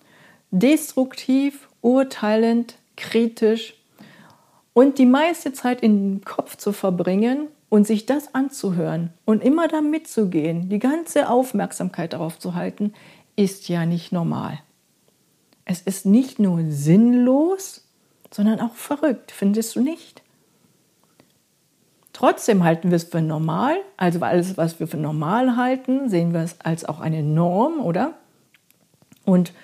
destruktiv, 0.51 1.69
urteilend, 1.81 2.77
kritisch 2.97 3.75
und 4.75 4.99
die 4.99 5.07
meiste 5.07 5.53
Zeit 5.53 5.83
im 5.83 6.23
Kopf 6.25 6.57
zu 6.57 6.73
verbringen 6.73 7.49
und 7.73 7.87
sich 7.87 8.05
das 8.05 8.35
anzuhören 8.35 9.15
und 9.25 9.43
immer 9.43 9.67
da 9.67 9.81
mitzugehen, 9.81 10.69
die 10.69 10.79
ganze 10.79 11.31
Aufmerksamkeit 11.31 12.13
darauf 12.13 12.39
zu 12.39 12.55
halten, 12.55 12.93
ist 13.35 13.67
ja 13.71 13.87
nicht 13.87 14.13
normal. 14.13 14.59
Es 15.65 15.81
ist 15.81 16.05
nicht 16.05 16.39
nur 16.39 16.61
sinnlos, 16.69 17.89
sondern 18.31 18.61
auch 18.61 18.75
verrückt, 18.75 19.33
findest 19.33 19.75
du 19.75 19.81
nicht? 19.81 20.21
Trotzdem 22.13 22.63
halten 22.63 22.91
wir 22.91 22.97
es 22.97 23.05
für 23.05 23.23
normal, 23.23 23.77
also 23.97 24.21
alles, 24.21 24.59
was 24.59 24.79
wir 24.79 24.87
für 24.87 24.99
normal 24.99 25.57
halten, 25.57 26.11
sehen 26.11 26.35
wir 26.35 26.41
es 26.41 26.61
als 26.61 26.85
auch 26.85 27.01
eine 27.01 27.23
Norm, 27.23 27.81
oder? 27.81 28.19
Und 29.25 29.55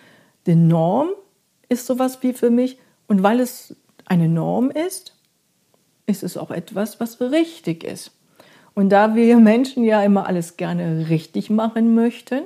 die 0.47 0.55
Norm 0.55 1.11
ist 1.69 1.85
sowas 1.85 2.23
wie 2.23 2.33
für 2.33 2.49
mich, 2.49 2.79
und 3.07 3.23
weil 3.23 3.39
es 3.39 3.77
eine 4.07 4.31
Norm 4.31 4.71
ist, 4.71 5.18
ist 6.09 6.23
es 6.23 6.37
auch 6.37 6.51
etwas, 6.51 6.99
was 7.01 7.21
richtig 7.21 7.85
ist. 7.85 8.13
Und 8.75 8.91
da 8.91 9.15
wir 9.15 9.37
Menschen 9.37 9.85
ja 9.85 10.03
immer 10.03 10.27
alles 10.27 10.57
gerne 10.57 11.09
richtig 11.09 11.51
machen 11.51 11.95
möchten 11.95 12.43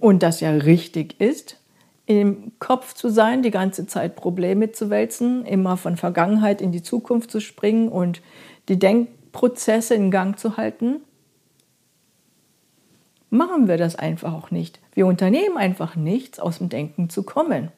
und 0.00 0.22
das 0.22 0.40
ja 0.40 0.50
richtig 0.50 1.20
ist, 1.20 1.60
im 2.06 2.52
Kopf 2.58 2.94
zu 2.94 3.10
sein, 3.10 3.42
die 3.42 3.50
ganze 3.50 3.86
Zeit 3.86 4.16
Probleme 4.16 4.72
zu 4.72 4.88
wälzen, 4.88 5.44
immer 5.44 5.76
von 5.76 5.96
Vergangenheit 5.96 6.62
in 6.62 6.72
die 6.72 6.82
Zukunft 6.82 7.30
zu 7.30 7.40
springen 7.40 7.88
und 7.88 8.22
die 8.70 8.78
Denkprozesse 8.78 9.94
in 9.94 10.10
Gang 10.10 10.38
zu 10.38 10.56
halten, 10.56 11.02
machen 13.28 13.68
wir 13.68 13.76
das 13.76 13.96
einfach 13.96 14.32
auch 14.32 14.50
nicht. 14.50 14.80
Wir 14.94 15.06
unternehmen 15.06 15.58
einfach 15.58 15.96
nichts, 15.96 16.40
aus 16.40 16.58
dem 16.58 16.70
Denken 16.70 17.10
zu 17.10 17.24
kommen 17.24 17.70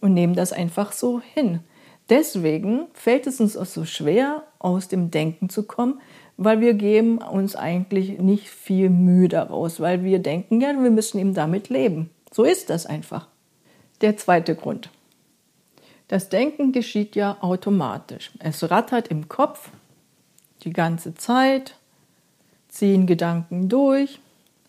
und 0.00 0.12
nehmen 0.12 0.34
das 0.34 0.52
einfach 0.52 0.90
so 0.90 1.20
hin. 1.20 1.60
Deswegen 2.08 2.86
fällt 2.94 3.26
es 3.26 3.40
uns 3.40 3.56
auch 3.56 3.66
so 3.66 3.84
schwer, 3.84 4.44
aus 4.58 4.88
dem 4.88 5.10
Denken 5.10 5.50
zu 5.50 5.64
kommen, 5.64 6.00
weil 6.36 6.60
wir 6.60 6.74
geben 6.74 7.18
uns 7.18 7.56
eigentlich 7.56 8.18
nicht 8.18 8.48
viel 8.48 8.90
Mühe 8.90 9.28
daraus, 9.28 9.80
weil 9.80 10.04
wir 10.04 10.20
denken, 10.20 10.60
ja, 10.60 10.68
wir 10.68 10.90
müssen 10.90 11.18
eben 11.18 11.34
damit 11.34 11.68
leben. 11.68 12.10
So 12.32 12.44
ist 12.44 12.70
das 12.70 12.86
einfach. 12.86 13.28
Der 14.00 14.16
zweite 14.16 14.54
Grund. 14.54 14.90
Das 16.06 16.28
Denken 16.28 16.72
geschieht 16.72 17.16
ja 17.16 17.36
automatisch. 17.40 18.30
Es 18.38 18.70
rattert 18.70 19.08
im 19.08 19.28
Kopf 19.28 19.70
die 20.64 20.72
ganze 20.72 21.14
Zeit, 21.14 21.74
ziehen 22.68 23.06
Gedanken 23.06 23.68
durch. 23.68 24.18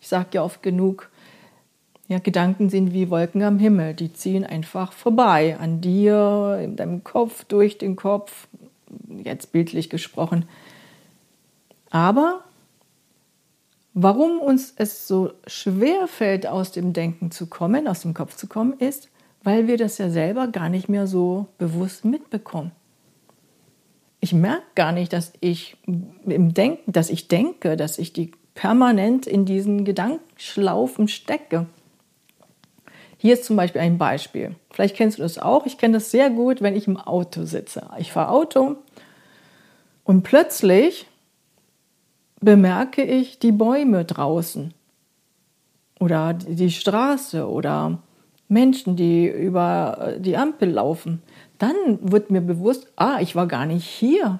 Ich 0.00 0.08
sage 0.08 0.28
ja 0.32 0.42
oft 0.42 0.62
genug, 0.62 1.09
ja, 2.10 2.18
Gedanken 2.18 2.70
sind 2.70 2.92
wie 2.92 3.08
Wolken 3.08 3.40
am 3.44 3.60
Himmel, 3.60 3.94
die 3.94 4.12
ziehen 4.12 4.44
einfach 4.44 4.92
vorbei 4.92 5.56
an 5.60 5.80
dir, 5.80 6.58
in 6.60 6.74
deinem 6.74 7.04
Kopf, 7.04 7.44
durch 7.44 7.78
den 7.78 7.94
Kopf, 7.94 8.48
jetzt 9.22 9.52
bildlich 9.52 9.90
gesprochen. 9.90 10.44
Aber 11.88 12.40
warum 13.94 14.40
uns 14.40 14.74
es 14.74 15.06
so 15.06 15.34
schwer 15.46 16.08
fällt, 16.08 16.48
aus 16.48 16.72
dem 16.72 16.92
Denken 16.92 17.30
zu 17.30 17.46
kommen, 17.46 17.86
aus 17.86 18.02
dem 18.02 18.12
Kopf 18.12 18.34
zu 18.34 18.48
kommen, 18.48 18.72
ist, 18.80 19.08
weil 19.44 19.68
wir 19.68 19.76
das 19.76 19.98
ja 19.98 20.10
selber 20.10 20.48
gar 20.48 20.68
nicht 20.68 20.88
mehr 20.88 21.06
so 21.06 21.46
bewusst 21.58 22.04
mitbekommen. 22.04 22.72
Ich 24.18 24.32
merke 24.32 24.66
gar 24.74 24.90
nicht, 24.90 25.12
dass 25.12 25.32
ich 25.38 25.76
im 25.86 26.54
Denken, 26.54 26.90
dass 26.90 27.08
ich 27.08 27.28
denke, 27.28 27.76
dass 27.76 27.98
ich 27.98 28.12
die 28.12 28.32
permanent 28.54 29.28
in 29.28 29.44
diesen 29.44 29.84
Gedankenschlaufen 29.84 31.06
stecke. 31.06 31.66
Hier 33.22 33.34
ist 33.34 33.44
zum 33.44 33.56
Beispiel 33.56 33.82
ein 33.82 33.98
Beispiel. 33.98 34.56
Vielleicht 34.70 34.96
kennst 34.96 35.18
du 35.18 35.22
das 35.22 35.36
auch. 35.36 35.66
Ich 35.66 35.76
kenne 35.76 35.98
das 35.98 36.10
sehr 36.10 36.30
gut, 36.30 36.62
wenn 36.62 36.74
ich 36.74 36.86
im 36.86 36.96
Auto 36.96 37.44
sitze. 37.44 37.86
Ich 37.98 38.12
fahre 38.12 38.30
Auto 38.30 38.76
und 40.04 40.22
plötzlich 40.22 41.06
bemerke 42.40 43.02
ich 43.02 43.38
die 43.38 43.52
Bäume 43.52 44.06
draußen 44.06 44.72
oder 45.98 46.32
die 46.32 46.70
Straße 46.70 47.46
oder 47.46 47.98
Menschen, 48.48 48.96
die 48.96 49.26
über 49.26 50.14
die 50.18 50.38
Ampel 50.38 50.70
laufen. 50.70 51.20
Dann 51.58 51.74
wird 52.00 52.30
mir 52.30 52.40
bewusst, 52.40 52.90
ah, 52.96 53.18
ich 53.20 53.36
war 53.36 53.46
gar 53.46 53.66
nicht 53.66 53.84
hier. 53.86 54.38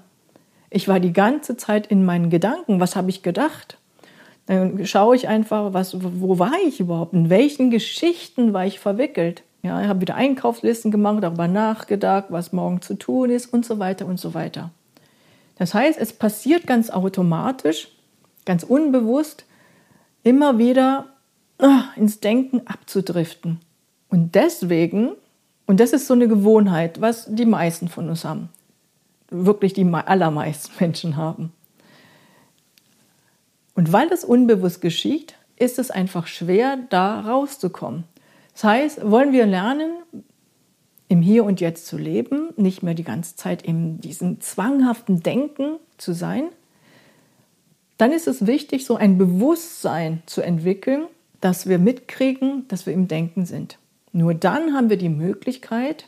Ich 0.70 0.88
war 0.88 1.00
die 1.00 1.12
ganze 1.12 1.58
Zeit 1.58 1.86
in 1.86 2.06
meinen 2.06 2.30
Gedanken. 2.30 2.80
Was 2.80 2.96
habe 2.96 3.10
ich 3.10 3.22
gedacht? 3.22 3.76
Dann 4.50 4.84
schaue 4.84 5.14
ich 5.14 5.28
einfach, 5.28 5.74
was, 5.74 5.96
wo 6.00 6.40
war 6.40 6.54
ich 6.66 6.80
überhaupt? 6.80 7.12
In 7.12 7.30
welchen 7.30 7.70
Geschichten 7.70 8.52
war 8.52 8.66
ich 8.66 8.80
verwickelt? 8.80 9.44
Ja, 9.62 9.80
ich 9.80 9.86
habe 9.86 10.00
wieder 10.00 10.16
Einkaufslisten 10.16 10.90
gemacht, 10.90 11.22
darüber 11.22 11.46
nachgedacht, 11.46 12.24
was 12.30 12.52
morgen 12.52 12.82
zu 12.82 12.94
tun 12.94 13.30
ist 13.30 13.52
und 13.52 13.64
so 13.64 13.78
weiter 13.78 14.06
und 14.06 14.18
so 14.18 14.34
weiter. 14.34 14.70
Das 15.54 15.72
heißt, 15.72 16.00
es 16.00 16.12
passiert 16.12 16.66
ganz 16.66 16.90
automatisch, 16.90 17.92
ganz 18.44 18.64
unbewusst, 18.64 19.44
immer 20.24 20.58
wieder 20.58 21.06
ah, 21.60 21.84
ins 21.94 22.18
Denken 22.18 22.62
abzudriften. 22.64 23.60
Und 24.08 24.34
deswegen, 24.34 25.12
und 25.68 25.78
das 25.78 25.92
ist 25.92 26.08
so 26.08 26.14
eine 26.14 26.26
Gewohnheit, 26.26 27.00
was 27.00 27.26
die 27.28 27.46
meisten 27.46 27.86
von 27.86 28.08
uns 28.08 28.24
haben, 28.24 28.48
wirklich 29.30 29.74
die 29.74 29.84
allermeisten 29.84 30.72
Menschen 30.80 31.16
haben. 31.16 31.52
Und 33.80 33.94
weil 33.94 34.10
das 34.10 34.24
unbewusst 34.24 34.82
geschieht, 34.82 35.36
ist 35.56 35.78
es 35.78 35.90
einfach 35.90 36.26
schwer, 36.26 36.76
da 36.90 37.20
rauszukommen. 37.20 38.04
Das 38.52 38.64
heißt, 38.64 39.10
wollen 39.10 39.32
wir 39.32 39.46
lernen, 39.46 39.92
im 41.08 41.22
Hier 41.22 41.44
und 41.44 41.62
Jetzt 41.62 41.86
zu 41.86 41.96
leben, 41.96 42.50
nicht 42.58 42.82
mehr 42.82 42.92
die 42.92 43.04
ganze 43.04 43.36
Zeit 43.36 43.62
in 43.62 43.98
diesem 43.98 44.38
zwanghaften 44.42 45.22
Denken 45.22 45.78
zu 45.96 46.12
sein, 46.12 46.50
dann 47.96 48.12
ist 48.12 48.28
es 48.28 48.46
wichtig, 48.46 48.84
so 48.84 48.96
ein 48.96 49.16
Bewusstsein 49.16 50.22
zu 50.26 50.42
entwickeln, 50.42 51.06
dass 51.40 51.66
wir 51.66 51.78
mitkriegen, 51.78 52.68
dass 52.68 52.84
wir 52.84 52.92
im 52.92 53.08
Denken 53.08 53.46
sind. 53.46 53.78
Nur 54.12 54.34
dann 54.34 54.74
haben 54.74 54.90
wir 54.90 54.98
die 54.98 55.08
Möglichkeit, 55.08 56.06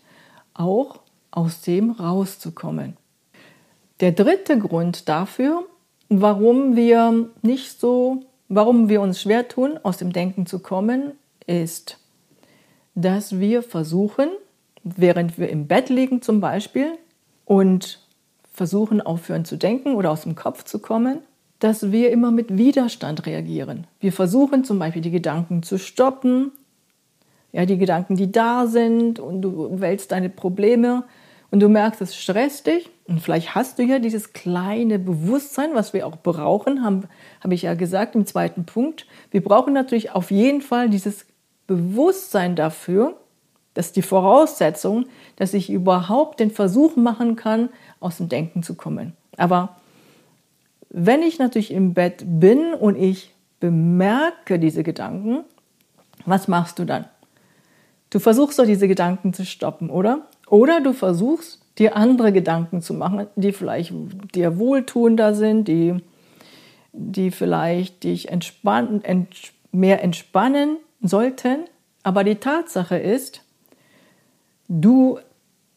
auch 0.52 1.00
aus 1.30 1.62
dem 1.62 1.90
rauszukommen. 1.90 2.98
Der 4.00 4.12
dritte 4.12 4.58
Grund 4.58 5.08
dafür, 5.08 5.64
warum 6.20 6.76
wir 6.76 7.28
nicht 7.42 7.80
so, 7.80 8.24
warum 8.48 8.88
wir 8.88 9.00
uns 9.00 9.20
schwer 9.20 9.48
tun, 9.48 9.78
aus 9.82 9.96
dem 9.98 10.12
Denken 10.12 10.46
zu 10.46 10.58
kommen, 10.58 11.12
ist, 11.46 11.98
dass 12.94 13.38
wir 13.38 13.62
versuchen, 13.62 14.28
während 14.84 15.38
wir 15.38 15.48
im 15.48 15.66
Bett 15.66 15.88
liegen 15.88 16.22
zum 16.22 16.40
Beispiel 16.40 16.98
und 17.44 18.00
versuchen 18.52 19.00
aufhören 19.00 19.44
zu 19.44 19.56
denken 19.56 19.94
oder 19.94 20.10
aus 20.10 20.22
dem 20.22 20.34
Kopf 20.34 20.64
zu 20.64 20.78
kommen, 20.78 21.20
dass 21.58 21.92
wir 21.92 22.10
immer 22.10 22.30
mit 22.30 22.56
Widerstand 22.58 23.24
reagieren. 23.24 23.86
Wir 24.00 24.12
versuchen 24.12 24.64
zum 24.64 24.78
Beispiel 24.78 25.02
die 25.02 25.10
Gedanken 25.10 25.62
zu 25.62 25.78
stoppen, 25.78 26.50
ja, 27.52 27.66
die 27.66 27.78
Gedanken, 27.78 28.16
die 28.16 28.32
da 28.32 28.66
sind 28.66 29.20
und 29.20 29.42
du 29.42 29.80
wälzt 29.80 30.12
deine 30.12 30.28
Probleme 30.28 31.04
und 31.50 31.60
du 31.60 31.68
merkst, 31.68 32.00
es 32.00 32.16
stresst 32.16 32.66
dich 32.66 32.90
und 33.06 33.20
vielleicht 33.20 33.54
hast 33.54 33.78
du 33.78 33.82
ja 33.82 33.98
dieses 33.98 34.32
kleine 34.32 34.98
Bewusstsein, 34.98 35.70
was 35.74 35.92
wir 35.92 36.06
auch 36.06 36.16
brauchen, 36.16 36.84
habe 36.84 37.08
hab 37.40 37.50
ich 37.50 37.62
ja 37.62 37.74
gesagt 37.74 38.14
im 38.14 38.26
zweiten 38.26 38.64
Punkt. 38.64 39.06
Wir 39.30 39.42
brauchen 39.42 39.72
natürlich 39.72 40.12
auf 40.12 40.30
jeden 40.30 40.60
Fall 40.60 40.88
dieses 40.88 41.26
Bewusstsein 41.66 42.54
dafür, 42.54 43.16
das 43.74 43.86
ist 43.86 43.96
die 43.96 44.02
Voraussetzung, 44.02 45.06
dass 45.36 45.54
ich 45.54 45.70
überhaupt 45.70 46.40
den 46.40 46.50
Versuch 46.50 46.96
machen 46.96 47.36
kann, 47.36 47.70
aus 48.00 48.18
dem 48.18 48.28
Denken 48.28 48.62
zu 48.62 48.74
kommen. 48.74 49.14
Aber 49.36 49.76
wenn 50.90 51.22
ich 51.22 51.38
natürlich 51.38 51.70
im 51.70 51.94
Bett 51.94 52.22
bin 52.26 52.74
und 52.74 52.96
ich 52.96 53.32
bemerke 53.60 54.58
diese 54.58 54.82
Gedanken, 54.82 55.44
was 56.26 56.48
machst 56.48 56.78
du 56.78 56.84
dann? 56.84 57.06
Du 58.10 58.18
versuchst 58.18 58.58
doch 58.58 58.66
diese 58.66 58.88
Gedanken 58.88 59.32
zu 59.32 59.46
stoppen, 59.46 59.88
oder? 59.88 60.26
Oder 60.52 60.82
du 60.82 60.92
versuchst 60.92 61.62
dir 61.78 61.96
andere 61.96 62.30
Gedanken 62.30 62.82
zu 62.82 62.92
machen, 62.92 63.26
die 63.36 63.52
vielleicht 63.52 63.94
dir 64.34 64.58
wohltuender 64.58 65.34
sind, 65.34 65.66
die, 65.66 65.94
die 66.92 67.30
vielleicht 67.30 68.04
dich 68.04 68.28
entspannen, 68.28 69.02
ents 69.02 69.52
mehr 69.72 70.04
entspannen 70.04 70.76
sollten. 71.00 71.64
Aber 72.02 72.22
die 72.22 72.34
Tatsache 72.34 72.98
ist, 72.98 73.42
du 74.68 75.18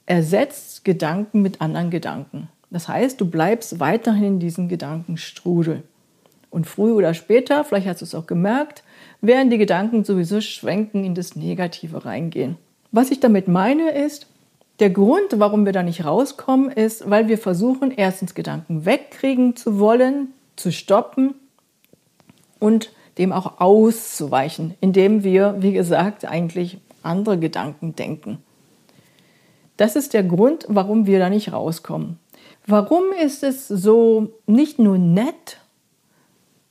ersetzt 0.05 0.83
Gedanken 0.83 1.41
mit 1.41 1.61
anderen 1.61 1.89
Gedanken. 1.89 2.49
Das 2.69 2.89
heißt, 2.89 3.21
du 3.21 3.29
bleibst 3.29 3.79
weiterhin 3.79 4.25
in 4.25 4.39
diesem 4.41 4.67
Gedankenstrudel. 4.67 5.83
Und 6.49 6.67
früher 6.67 6.97
oder 6.97 7.13
später, 7.13 7.63
vielleicht 7.63 7.87
hast 7.87 8.01
du 8.01 8.05
es 8.05 8.13
auch 8.13 8.27
gemerkt, 8.27 8.83
werden 9.21 9.49
die 9.49 9.57
Gedanken 9.57 10.03
sowieso 10.03 10.41
schwenken 10.41 11.05
in 11.05 11.15
das 11.15 11.37
Negative 11.37 12.03
reingehen. 12.03 12.57
Was 12.91 13.09
ich 13.09 13.21
damit 13.21 13.47
meine 13.47 13.91
ist, 13.91 14.27
der 14.79 14.89
Grund, 14.89 15.39
warum 15.39 15.65
wir 15.65 15.73
da 15.73 15.83
nicht 15.83 16.05
rauskommen, 16.05 16.69
ist, 16.69 17.09
weil 17.09 17.27
wir 17.27 17.37
versuchen, 17.37 17.91
erstens 17.91 18.35
Gedanken 18.35 18.85
wegkriegen 18.85 19.55
zu 19.55 19.79
wollen, 19.79 20.33
zu 20.55 20.71
stoppen 20.71 21.35
und 22.59 22.91
dem 23.17 23.31
auch 23.31 23.59
auszuweichen, 23.61 24.75
indem 24.81 25.23
wir, 25.23 25.55
wie 25.59 25.71
gesagt, 25.71 26.25
eigentlich 26.25 26.79
andere 27.03 27.39
Gedanken 27.39 27.95
denken. 27.95 28.39
Das 29.77 29.95
ist 29.95 30.13
der 30.13 30.23
Grund, 30.23 30.65
warum 30.67 31.05
wir 31.05 31.19
da 31.19 31.29
nicht 31.29 31.53
rauskommen. 31.53 32.19
Warum 32.67 33.03
ist 33.23 33.43
es 33.43 33.67
so 33.67 34.33
nicht 34.47 34.79
nur 34.79 34.97
nett 34.97 35.59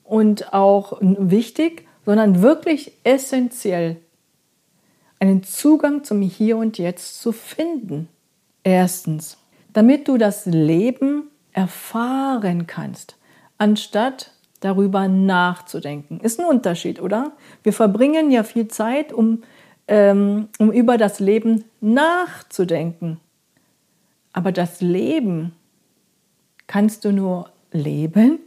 und 0.03 0.53
auch 0.53 0.97
wichtig, 1.01 1.87
sondern 2.05 2.41
wirklich 2.41 2.91
essentiell, 3.03 3.97
einen 5.25 5.43
Zugang 5.43 6.03
zum 6.03 6.21
Hier 6.21 6.57
und 6.57 6.77
Jetzt 6.77 7.19
zu 7.21 7.31
finden? 7.31 8.07
Erstens, 8.63 9.37
damit 9.73 10.07
du 10.07 10.17
das 10.17 10.45
Leben 10.45 11.29
erfahren 11.53 12.67
kannst, 12.67 13.17
anstatt 13.57 14.31
darüber 14.59 15.07
nachzudenken. 15.07 16.19
Ist 16.19 16.39
ein 16.39 16.45
Unterschied, 16.45 17.01
oder? 17.01 17.33
Wir 17.63 17.73
verbringen 17.73 18.31
ja 18.31 18.43
viel 18.43 18.67
Zeit, 18.67 19.13
um, 19.13 19.43
ähm, 19.87 20.49
um 20.59 20.71
über 20.71 20.97
das 20.97 21.19
Leben 21.19 21.65
nachzudenken. 21.81 23.19
Aber 24.33 24.51
das 24.51 24.81
Leben 24.81 25.53
kannst 26.67 27.05
du 27.05 27.11
nur 27.11 27.49
leben, 27.71 28.39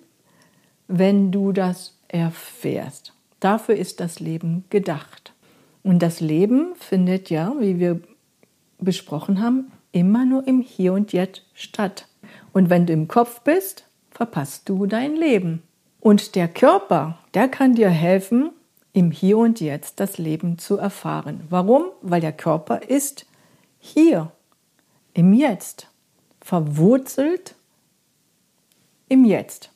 wenn 0.87 1.31
du 1.31 1.53
das 1.53 1.97
erfährst. 2.09 3.13
Dafür 3.41 3.77
ist 3.77 4.01
das 4.01 4.21
Leben 4.21 4.65
gedacht. 4.71 5.33
Und 5.83 6.01
das 6.01 6.21
Leben 6.21 6.75
findet 6.77 7.31
ja, 7.31 7.55
wie 7.59 7.79
wir 7.79 8.01
besprochen 8.79 9.41
haben, 9.41 9.73
immer 9.93 10.25
nur 10.25 10.47
im 10.47 10.61
Hier 10.61 10.93
und 10.93 11.13
Jetzt 11.13 11.43
statt. 11.55 12.07
Und 12.53 12.71
wenn 12.71 12.87
du 12.87 12.93
im 12.93 13.09
Kopf 13.09 13.41
bist, 13.41 13.85
verpasst 14.11 14.69
du 14.69 14.87
dein 14.87 15.17
Leben. 15.17 15.63
Und 16.01 16.35
der 16.35 16.49
Körper, 16.49 17.19
der 17.35 17.49
kann 17.49 17.75
dir 17.75 17.91
helfen, 17.91 18.51
im 18.93 19.11
Hier 19.11 19.39
und 19.39 19.61
Jetzt 19.61 20.01
das 20.01 20.19
Leben 20.19 20.59
zu 20.59 20.77
erfahren. 20.77 21.43
Warum? 21.51 21.85
Weil 22.03 22.21
der 22.21 22.33
Körper 22.33 22.83
ist 22.83 23.27
hier, 23.79 24.33
im 25.15 25.33
Jetzt, 25.33 25.89
verwurzelt 26.41 27.55
im 29.09 29.25
Jetzt. 29.25 29.71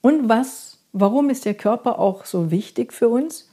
Und 0.00 0.28
was, 0.28 0.78
warum 0.92 1.30
ist 1.30 1.44
der 1.44 1.54
Körper 1.54 1.98
auch 1.98 2.24
so 2.24 2.50
wichtig 2.50 2.92
für 2.92 3.08
uns? 3.08 3.51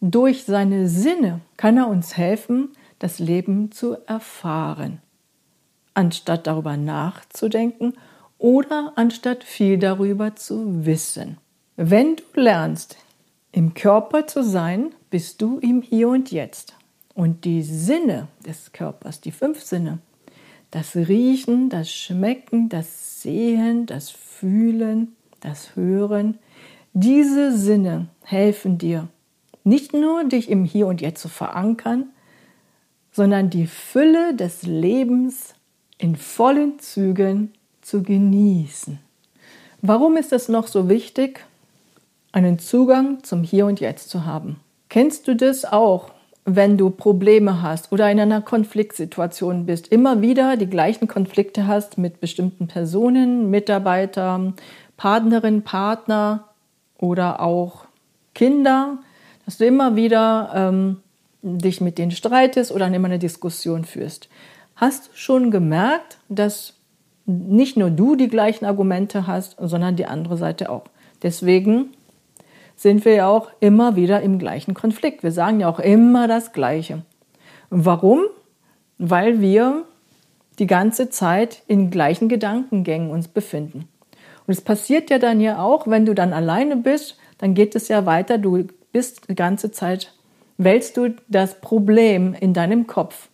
Durch 0.00 0.44
seine 0.44 0.88
Sinne 0.88 1.40
kann 1.56 1.76
er 1.76 1.88
uns 1.88 2.16
helfen, 2.16 2.70
das 3.00 3.18
Leben 3.18 3.72
zu 3.72 3.96
erfahren, 4.06 5.00
anstatt 5.94 6.46
darüber 6.46 6.76
nachzudenken 6.76 7.94
oder 8.38 8.92
anstatt 8.94 9.42
viel 9.42 9.78
darüber 9.78 10.36
zu 10.36 10.86
wissen. 10.86 11.38
Wenn 11.76 12.16
du 12.16 12.40
lernst, 12.40 12.96
im 13.50 13.74
Körper 13.74 14.26
zu 14.26 14.44
sein, 14.44 14.90
bist 15.10 15.42
du 15.42 15.58
im 15.58 15.82
Hier 15.82 16.08
und 16.08 16.30
Jetzt. 16.30 16.74
Und 17.14 17.44
die 17.44 17.62
Sinne 17.62 18.28
des 18.46 18.72
Körpers, 18.72 19.20
die 19.20 19.32
fünf 19.32 19.62
Sinne, 19.62 19.98
das 20.70 20.94
Riechen, 20.94 21.70
das 21.70 21.90
Schmecken, 21.90 22.68
das 22.68 23.22
Sehen, 23.22 23.86
das 23.86 24.10
Fühlen, 24.10 25.16
das 25.40 25.74
Hören, 25.74 26.38
diese 26.92 27.56
Sinne 27.56 28.06
helfen 28.22 28.78
dir, 28.78 29.08
nicht 29.64 29.92
nur 29.92 30.24
dich 30.24 30.50
im 30.50 30.64
Hier 30.64 30.86
und 30.86 31.00
Jetzt 31.00 31.20
zu 31.20 31.28
verankern, 31.28 32.10
sondern 33.12 33.50
die 33.50 33.66
Fülle 33.66 34.34
des 34.34 34.62
Lebens 34.62 35.54
in 35.98 36.16
vollen 36.16 36.78
Zügen 36.78 37.52
zu 37.80 38.02
genießen. 38.02 38.98
Warum 39.82 40.16
ist 40.16 40.32
es 40.32 40.48
noch 40.48 40.66
so 40.66 40.88
wichtig, 40.88 41.44
einen 42.32 42.58
Zugang 42.58 43.22
zum 43.22 43.42
Hier 43.42 43.66
und 43.66 43.80
Jetzt 43.80 44.10
zu 44.10 44.24
haben? 44.24 44.60
Kennst 44.88 45.28
du 45.28 45.34
das 45.34 45.64
auch, 45.64 46.10
wenn 46.44 46.78
du 46.78 46.90
Probleme 46.90 47.62
hast 47.62 47.92
oder 47.92 48.10
in 48.10 48.20
einer 48.20 48.40
Konfliktsituation 48.40 49.66
bist, 49.66 49.88
immer 49.88 50.22
wieder 50.22 50.56
die 50.56 50.68
gleichen 50.68 51.06
Konflikte 51.06 51.66
hast 51.66 51.98
mit 51.98 52.20
bestimmten 52.20 52.68
Personen, 52.68 53.50
Mitarbeitern, 53.50 54.54
Partnerin, 54.96 55.62
Partner 55.62 56.44
oder 56.98 57.40
auch 57.40 57.84
Kinder, 58.34 58.98
dass 59.48 59.56
du 59.56 59.64
immer 59.64 59.96
wieder 59.96 60.50
ähm, 60.54 60.98
dich 61.40 61.80
mit 61.80 61.96
denen 61.96 62.10
streitest 62.10 62.70
oder 62.70 62.86
immer 62.88 63.08
eine 63.08 63.18
Diskussion 63.18 63.86
führst. 63.86 64.28
Hast 64.76 65.06
du 65.06 65.10
schon 65.14 65.50
gemerkt, 65.50 66.18
dass 66.28 66.74
nicht 67.24 67.78
nur 67.78 67.88
du 67.88 68.14
die 68.14 68.28
gleichen 68.28 68.66
Argumente 68.66 69.26
hast, 69.26 69.56
sondern 69.58 69.96
die 69.96 70.04
andere 70.04 70.36
Seite 70.36 70.68
auch. 70.68 70.84
Deswegen 71.22 71.94
sind 72.76 73.06
wir 73.06 73.14
ja 73.14 73.28
auch 73.28 73.48
immer 73.60 73.96
wieder 73.96 74.20
im 74.20 74.38
gleichen 74.38 74.74
Konflikt. 74.74 75.22
Wir 75.22 75.32
sagen 75.32 75.60
ja 75.60 75.68
auch 75.70 75.80
immer 75.80 76.28
das 76.28 76.52
Gleiche. 76.52 77.00
Warum? 77.70 78.24
Weil 78.98 79.40
wir 79.40 79.84
die 80.58 80.66
ganze 80.66 81.08
Zeit 81.08 81.62
in 81.68 81.90
gleichen 81.90 82.28
Gedankengängen 82.28 83.08
uns 83.08 83.28
befinden. 83.28 83.88
Und 84.46 84.52
es 84.52 84.60
passiert 84.60 85.08
ja 85.08 85.18
dann 85.18 85.40
ja 85.40 85.62
auch, 85.62 85.86
wenn 85.86 86.04
du 86.04 86.14
dann 86.14 86.34
alleine 86.34 86.76
bist, 86.76 87.16
dann 87.38 87.54
geht 87.54 87.74
es 87.74 87.88
ja 87.88 88.04
weiter. 88.04 88.36
Du 88.36 88.66
bist 88.92 89.28
die 89.28 89.34
ganze 89.34 89.70
Zeit, 89.70 90.12
wälzt 90.56 90.96
du 90.96 91.14
das 91.28 91.60
Problem 91.60 92.34
in 92.34 92.54
deinem 92.54 92.86
Kopf. 92.86 93.28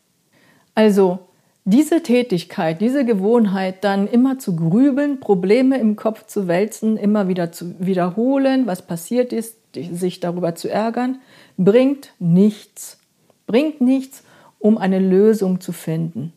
Also 0.74 1.20
diese 1.64 2.02
Tätigkeit, 2.02 2.80
diese 2.80 3.06
Gewohnheit, 3.06 3.84
dann 3.84 4.06
immer 4.06 4.38
zu 4.38 4.54
grübeln, 4.54 5.20
Probleme 5.20 5.78
im 5.78 5.96
Kopf 5.96 6.26
zu 6.26 6.46
wälzen, 6.46 6.98
immer 6.98 7.26
wieder 7.28 7.52
zu 7.52 7.74
wiederholen, 7.78 8.66
was 8.66 8.82
passiert 8.82 9.32
ist, 9.32 9.56
sich 9.74 10.20
darüber 10.20 10.54
zu 10.54 10.68
ärgern, 10.68 11.20
bringt 11.56 12.12
nichts. 12.18 12.98
Bringt 13.46 13.80
nichts, 13.80 14.24
um 14.58 14.78
eine 14.78 14.98
Lösung 14.98 15.60
zu 15.60 15.72
finden, 15.72 16.32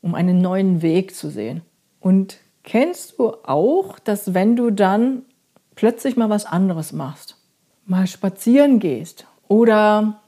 um 0.00 0.14
einen 0.14 0.40
neuen 0.40 0.80
Weg 0.82 1.14
zu 1.14 1.28
sehen. 1.28 1.62
Und 2.00 2.38
kennst 2.62 3.18
du 3.18 3.32
auch, 3.44 3.98
dass 3.98 4.34
wenn 4.34 4.54
du 4.54 4.70
dann 4.70 5.22
plötzlich 5.74 6.16
mal 6.16 6.30
was 6.30 6.46
anderes 6.46 6.92
machst, 6.92 7.36
mal 7.88 8.06
spazieren 8.06 8.78
gehst 8.78 9.26
oder 9.48 10.20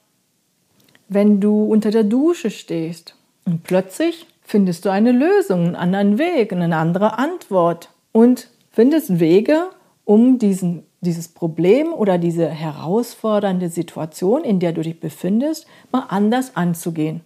wenn 1.08 1.40
du 1.40 1.64
unter 1.64 1.90
der 1.90 2.04
Dusche 2.04 2.50
stehst 2.50 3.14
und 3.44 3.62
plötzlich 3.62 4.26
findest 4.42 4.84
du 4.84 4.90
eine 4.90 5.12
Lösung, 5.12 5.76
einen 5.76 5.76
anderen 5.76 6.18
Weg, 6.18 6.52
eine 6.52 6.76
andere 6.76 7.18
Antwort 7.18 7.90
und 8.12 8.48
findest 8.70 9.20
Wege, 9.20 9.66
um 10.04 10.38
diesen, 10.38 10.84
dieses 11.00 11.28
Problem 11.28 11.92
oder 11.92 12.18
diese 12.18 12.48
herausfordernde 12.48 13.68
Situation, 13.68 14.42
in 14.42 14.58
der 14.58 14.72
du 14.72 14.82
dich 14.82 14.98
befindest, 14.98 15.66
mal 15.92 16.06
anders 16.08 16.56
anzugehen. 16.56 17.20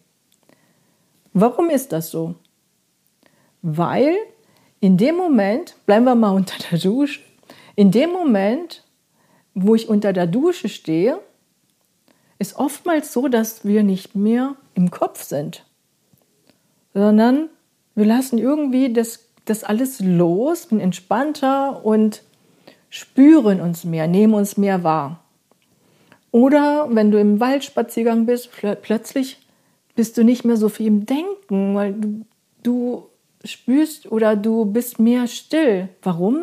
Warum 1.33 1.71
ist 1.71 1.93
das 1.93 2.11
so? 2.11 2.35
Weil 3.63 4.15
in 4.81 4.97
dem 4.97 5.17
Moment, 5.17 5.77
bleiben 5.87 6.05
wir 6.05 6.15
mal 6.15 6.31
unter 6.31 6.57
der 6.71 6.79
Dusche, 6.79 7.21
in 7.77 7.91
dem 7.91 8.11
Moment, 8.11 8.84
wo 9.55 9.75
ich 9.75 9.89
unter 9.89 10.13
der 10.13 10.27
Dusche 10.27 10.69
stehe, 10.69 11.19
ist 12.39 12.57
oftmals 12.57 13.13
so, 13.13 13.29
dass 13.29 13.65
wir 13.65 13.83
nicht 13.83 14.15
mehr 14.15 14.57
im 14.75 14.91
Kopf 14.91 15.23
sind, 15.23 15.65
sondern 16.93 17.49
wir 17.95 18.05
lassen 18.05 18.39
irgendwie 18.39 18.93
das, 18.93 19.29
das 19.45 19.63
alles 19.65 20.01
los, 20.01 20.65
sind 20.65 20.81
entspannter 20.81 21.85
und 21.85 22.23
spüren 22.91 23.61
uns 23.61 23.85
mehr, 23.85 24.09
nehmen 24.09 24.35
uns 24.35 24.57
mehr 24.57 24.83
wahr. 24.83 25.25
Oder 26.33 26.89
wenn 26.91 27.13
du 27.13 27.21
im 27.21 27.39
Waldspaziergang 27.39 28.27
bist, 28.27 28.51
plötzlich 28.83 29.39
bist 29.95 30.19
du 30.19 30.25
nicht 30.25 30.45
mehr 30.45 30.57
so 30.57 30.69
viel 30.69 30.89
im 30.89 31.07
Denken, 31.07 31.77
weil 31.77 31.93
du, 31.93 32.25
du 32.65 33.09
spürst 33.45 34.11
oder 34.11 34.35
du 34.35 34.65
bist 34.65 34.99
mehr 34.99 35.29
still. 35.29 35.89
Warum? 36.03 36.43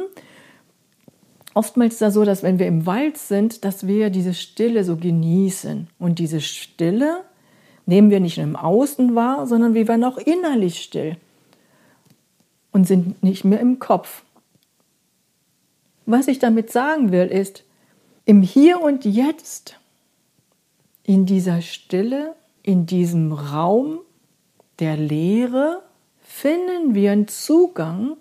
Oftmals 1.54 1.94
ist 1.94 2.02
das 2.02 2.14
so, 2.14 2.24
dass 2.24 2.44
wenn 2.44 2.60
wir 2.60 2.68
im 2.68 2.86
Wald 2.86 3.18
sind, 3.18 3.66
dass 3.66 3.88
wir 3.88 4.10
diese 4.10 4.34
Stille 4.34 4.84
so 4.84 4.98
genießen. 4.98 5.88
Und 6.00 6.20
diese 6.20 6.42
Stille 6.42 7.24
nehmen 7.86 8.10
wir 8.10 8.20
nicht 8.20 8.38
nur 8.38 8.48
im 8.48 8.56
Außen 8.56 9.16
wahr, 9.16 9.48
sondern 9.48 9.74
wir 9.74 9.88
werden 9.88 10.04
auch 10.04 10.18
innerlich 10.18 10.82
still 10.82 11.18
und 12.72 12.88
sind 12.88 13.22
nicht 13.24 13.44
mehr 13.44 13.60
im 13.60 13.80
Kopf. 13.80 14.24
Was 16.06 16.28
ich 16.28 16.40
damit 16.40 16.72
sagen 16.72 17.12
will, 17.12 17.28
ist, 17.28 17.64
im 18.26 18.42
Hier 18.42 18.82
und 18.82 19.06
Jetzt, 19.06 19.80
in 21.04 21.26
dieser 21.26 21.62
Stille, 21.62 22.36
in 22.64 22.86
diesem 22.86 23.34
Raum 23.34 24.00
der 24.80 24.96
Leere, 24.96 25.82
finden 26.22 26.96
wir 26.96 27.12
einen 27.12 27.28
Zugang 27.28 28.18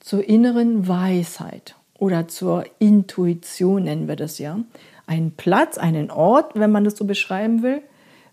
zur 0.00 0.28
inneren 0.28 0.88
Weisheit 0.88 1.76
oder 2.00 2.26
zur 2.26 2.64
Intuition 2.78 3.84
nennen 3.84 4.08
wir 4.08 4.16
das 4.16 4.38
ja. 4.38 4.58
Einen 5.06 5.32
Platz, 5.32 5.78
einen 5.78 6.10
Ort, 6.10 6.52
wenn 6.54 6.72
man 6.72 6.84
das 6.84 6.96
so 6.96 7.04
beschreiben 7.04 7.62
will, 7.62 7.82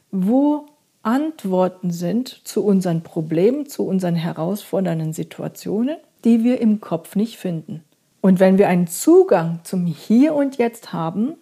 wo 0.10 0.66
Antworten 1.04 1.92
sind 1.92 2.42
zu 2.48 2.64
unseren 2.64 3.04
Problemen, 3.04 3.68
zu 3.68 3.86
unseren 3.86 4.16
herausfordernden 4.16 5.14
Situationen, 5.14 5.98
die 6.24 6.44
wir 6.44 6.62
im 6.62 6.82
Kopf 6.82 7.16
nicht 7.16 7.38
finden. 7.38 7.84
Und 8.22 8.40
wenn 8.40 8.58
wir 8.58 8.68
einen 8.68 8.88
Zugang 8.88 9.60
zum 9.64 9.86
Hier 9.86 10.34
und 10.34 10.58
Jetzt 10.58 10.94
haben, 10.94 11.36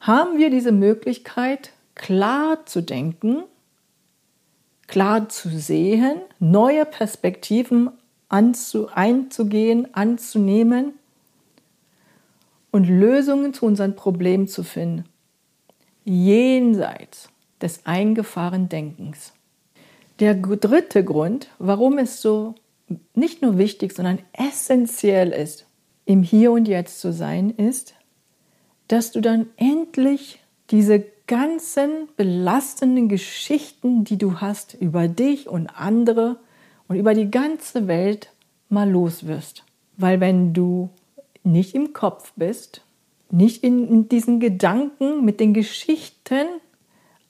haben 0.00 0.38
wir 0.38 0.50
diese 0.50 0.72
Möglichkeit, 0.72 1.72
klar 1.94 2.66
zu 2.66 2.82
denken, 2.82 3.44
klar 4.88 5.28
zu 5.28 5.48
sehen, 5.48 6.20
neue 6.38 6.84
Perspektiven 6.84 7.90
einzugehen, 8.28 9.94
anzunehmen 9.94 10.94
und 12.72 12.88
Lösungen 12.88 13.54
zu 13.54 13.66
unseren 13.66 13.94
Problemen 13.94 14.48
zu 14.48 14.64
finden, 14.64 15.04
jenseits 16.04 17.28
des 17.60 17.86
eingefahrenen 17.86 18.68
Denkens. 18.68 19.34
Der 20.18 20.34
dritte 20.34 21.04
Grund, 21.04 21.48
warum 21.58 21.98
es 21.98 22.20
so 22.20 22.56
nicht 23.14 23.42
nur 23.42 23.58
wichtig, 23.58 23.92
sondern 23.92 24.18
essentiell 24.32 25.30
ist, 25.30 25.66
im 26.04 26.22
Hier 26.22 26.50
und 26.50 26.66
Jetzt 26.66 27.00
zu 27.00 27.12
sein, 27.12 27.50
ist, 27.50 27.94
dass 28.88 29.12
du 29.12 29.20
dann 29.20 29.46
endlich 29.56 30.40
diese 30.70 31.04
ganzen 31.26 32.08
belastenden 32.16 33.08
Geschichten, 33.08 34.04
die 34.04 34.18
du 34.18 34.40
hast 34.40 34.74
über 34.74 35.08
dich 35.08 35.48
und 35.48 35.68
andere 35.68 36.40
und 36.88 36.96
über 36.96 37.14
die 37.14 37.30
ganze 37.30 37.86
Welt 37.86 38.30
mal 38.68 38.90
los 38.90 39.26
wirst. 39.26 39.64
Weil 39.96 40.20
wenn 40.20 40.52
du 40.52 40.90
nicht 41.44 41.74
im 41.74 41.92
Kopf 41.92 42.32
bist, 42.36 42.82
nicht 43.30 43.64
in 43.64 44.08
diesen 44.08 44.40
Gedanken 44.40 45.24
mit 45.24 45.40
den 45.40 45.54
Geschichten 45.54 46.46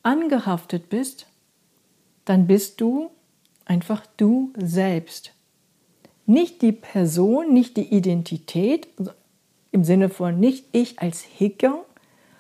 angehaftet 0.03 0.89
bist, 0.89 1.27
dann 2.25 2.47
bist 2.47 2.81
du 2.81 3.11
einfach 3.65 4.05
du 4.17 4.53
selbst. 4.57 5.33
Nicht 6.27 6.63
die 6.63 6.73
Person, 6.73 7.53
nicht 7.53 7.77
die 7.77 7.95
Identität, 7.95 8.89
im 9.71 9.85
Sinne 9.85 10.09
von 10.09 10.39
nicht 10.39 10.67
ich 10.73 10.99
als 10.99 11.23
Hicker, 11.23 11.85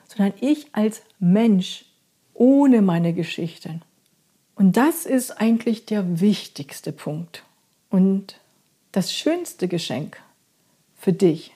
sondern 0.07 0.35
ich 0.41 0.69
als 0.73 1.03
Mensch 1.19 1.87
ohne 2.35 2.83
meine 2.83 3.15
Geschichten. 3.15 3.83
Und 4.55 4.77
das 4.77 5.07
ist 5.07 5.31
eigentlich 5.41 5.87
der 5.87 6.21
wichtigste 6.21 6.93
Punkt 6.93 7.45
und 7.91 8.39
das 8.93 9.13
schönste 9.13 9.69
Geschenk 9.69 10.21
für 10.97 11.13
dich 11.13 11.53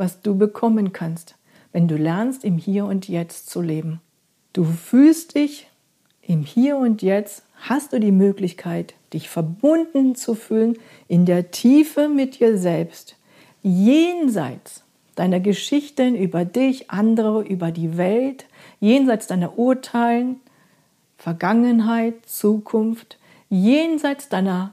was 0.00 0.22
du 0.22 0.34
bekommen 0.36 0.92
kannst, 0.92 1.36
wenn 1.72 1.86
du 1.86 1.96
lernst, 1.96 2.42
im 2.42 2.56
Hier 2.56 2.86
und 2.86 3.06
Jetzt 3.06 3.50
zu 3.50 3.60
leben. 3.60 4.00
Du 4.54 4.64
fühlst 4.64 5.34
dich 5.34 5.68
im 6.22 6.42
Hier 6.42 6.78
und 6.78 7.02
Jetzt, 7.02 7.44
hast 7.68 7.92
du 7.92 8.00
die 8.00 8.10
Möglichkeit, 8.10 8.94
dich 9.12 9.28
verbunden 9.28 10.14
zu 10.14 10.34
fühlen 10.34 10.78
in 11.06 11.26
der 11.26 11.50
Tiefe 11.50 12.08
mit 12.08 12.40
dir 12.40 12.56
selbst, 12.56 13.16
jenseits 13.62 14.84
deiner 15.16 15.38
Geschichten 15.38 16.14
über 16.14 16.46
dich, 16.46 16.90
andere, 16.90 17.42
über 17.42 17.70
die 17.70 17.98
Welt, 17.98 18.46
jenseits 18.80 19.26
deiner 19.26 19.58
Urteilen, 19.58 20.40
Vergangenheit, 21.18 22.14
Zukunft, 22.24 23.18
jenseits 23.50 24.30
deiner 24.30 24.72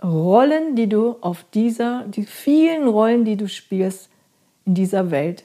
Rollen, 0.00 0.76
die 0.76 0.88
du 0.88 1.16
auf 1.20 1.44
dieser, 1.52 2.04
die 2.06 2.22
vielen 2.24 2.86
Rollen, 2.86 3.24
die 3.24 3.36
du 3.36 3.48
spielst, 3.48 4.08
in 4.68 4.74
dieser 4.74 5.10
Welt, 5.10 5.44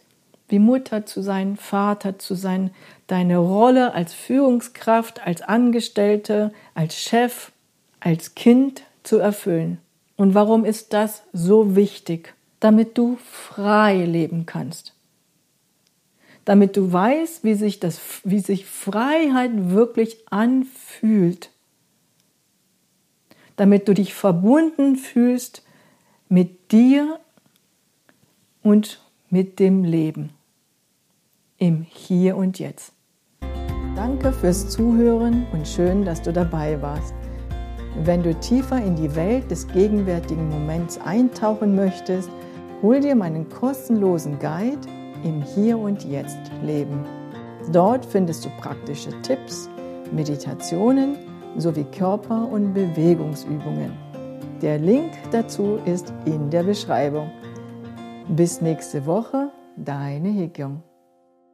wie 0.49 0.59
Mutter 0.59 1.05
zu 1.05 1.21
sein, 1.21 1.55
Vater 1.55 2.19
zu 2.19 2.35
sein, 2.35 2.71
deine 3.07 3.37
Rolle 3.37 3.93
als 3.93 4.13
Führungskraft, 4.13 5.25
als 5.25 5.41
Angestellte, 5.41 6.51
als 6.75 6.99
Chef, 6.99 7.53
als 8.01 8.35
Kind 8.35 8.83
zu 9.03 9.19
erfüllen. 9.19 9.77
Und 10.17 10.35
warum 10.35 10.65
ist 10.65 10.91
das 10.91 11.23
so 11.31 11.77
wichtig? 11.77 12.33
Damit 12.59 12.97
du 12.97 13.17
frei 13.23 14.03
leben 14.03 14.45
kannst. 14.45 14.93
Damit 16.43 16.75
du 16.75 16.91
weißt, 16.91 17.45
wie 17.45 17.53
sich, 17.53 17.79
das, 17.79 18.01
wie 18.25 18.39
sich 18.39 18.65
Freiheit 18.65 19.51
wirklich 19.69 20.17
anfühlt. 20.29 21.49
Damit 23.55 23.87
du 23.87 23.93
dich 23.93 24.13
verbunden 24.13 24.97
fühlst 24.97 25.63
mit 26.27 26.73
dir 26.73 27.21
und 28.63 29.02
mit 29.33 29.57
dem 29.57 29.83
Leben 29.83 30.29
im 31.57 31.87
Hier 31.89 32.37
und 32.37 32.59
Jetzt. 32.59 32.93
Danke 33.95 34.31
fürs 34.31 34.69
Zuhören 34.69 35.47
und 35.51 35.67
schön, 35.67 36.05
dass 36.05 36.21
du 36.21 36.31
dabei 36.31 36.79
warst. 36.83 37.15
Wenn 38.03 38.21
du 38.21 38.39
tiefer 38.39 38.77
in 38.77 38.95
die 38.95 39.15
Welt 39.15 39.49
des 39.49 39.67
gegenwärtigen 39.67 40.49
Moments 40.49 40.99
eintauchen 41.03 41.75
möchtest, 41.75 42.29
hol 42.83 42.99
dir 42.99 43.15
meinen 43.15 43.49
kostenlosen 43.49 44.37
Guide 44.37 44.87
im 45.23 45.41
Hier 45.41 45.79
und 45.79 46.03
Jetzt 46.03 46.51
Leben. 46.63 47.03
Dort 47.71 48.05
findest 48.05 48.45
du 48.45 48.49
praktische 48.61 49.19
Tipps, 49.23 49.67
Meditationen 50.11 51.17
sowie 51.57 51.85
Körper- 51.85 52.47
und 52.51 52.75
Bewegungsübungen. 52.75 53.93
Der 54.61 54.77
Link 54.77 55.11
dazu 55.31 55.79
ist 55.85 56.13
in 56.25 56.51
der 56.51 56.61
Beschreibung. 56.61 57.31
Bis 58.29 58.61
nächste 58.61 59.05
Woche, 59.05 59.51
deine 59.75 60.29
Hekyung. 60.29 60.81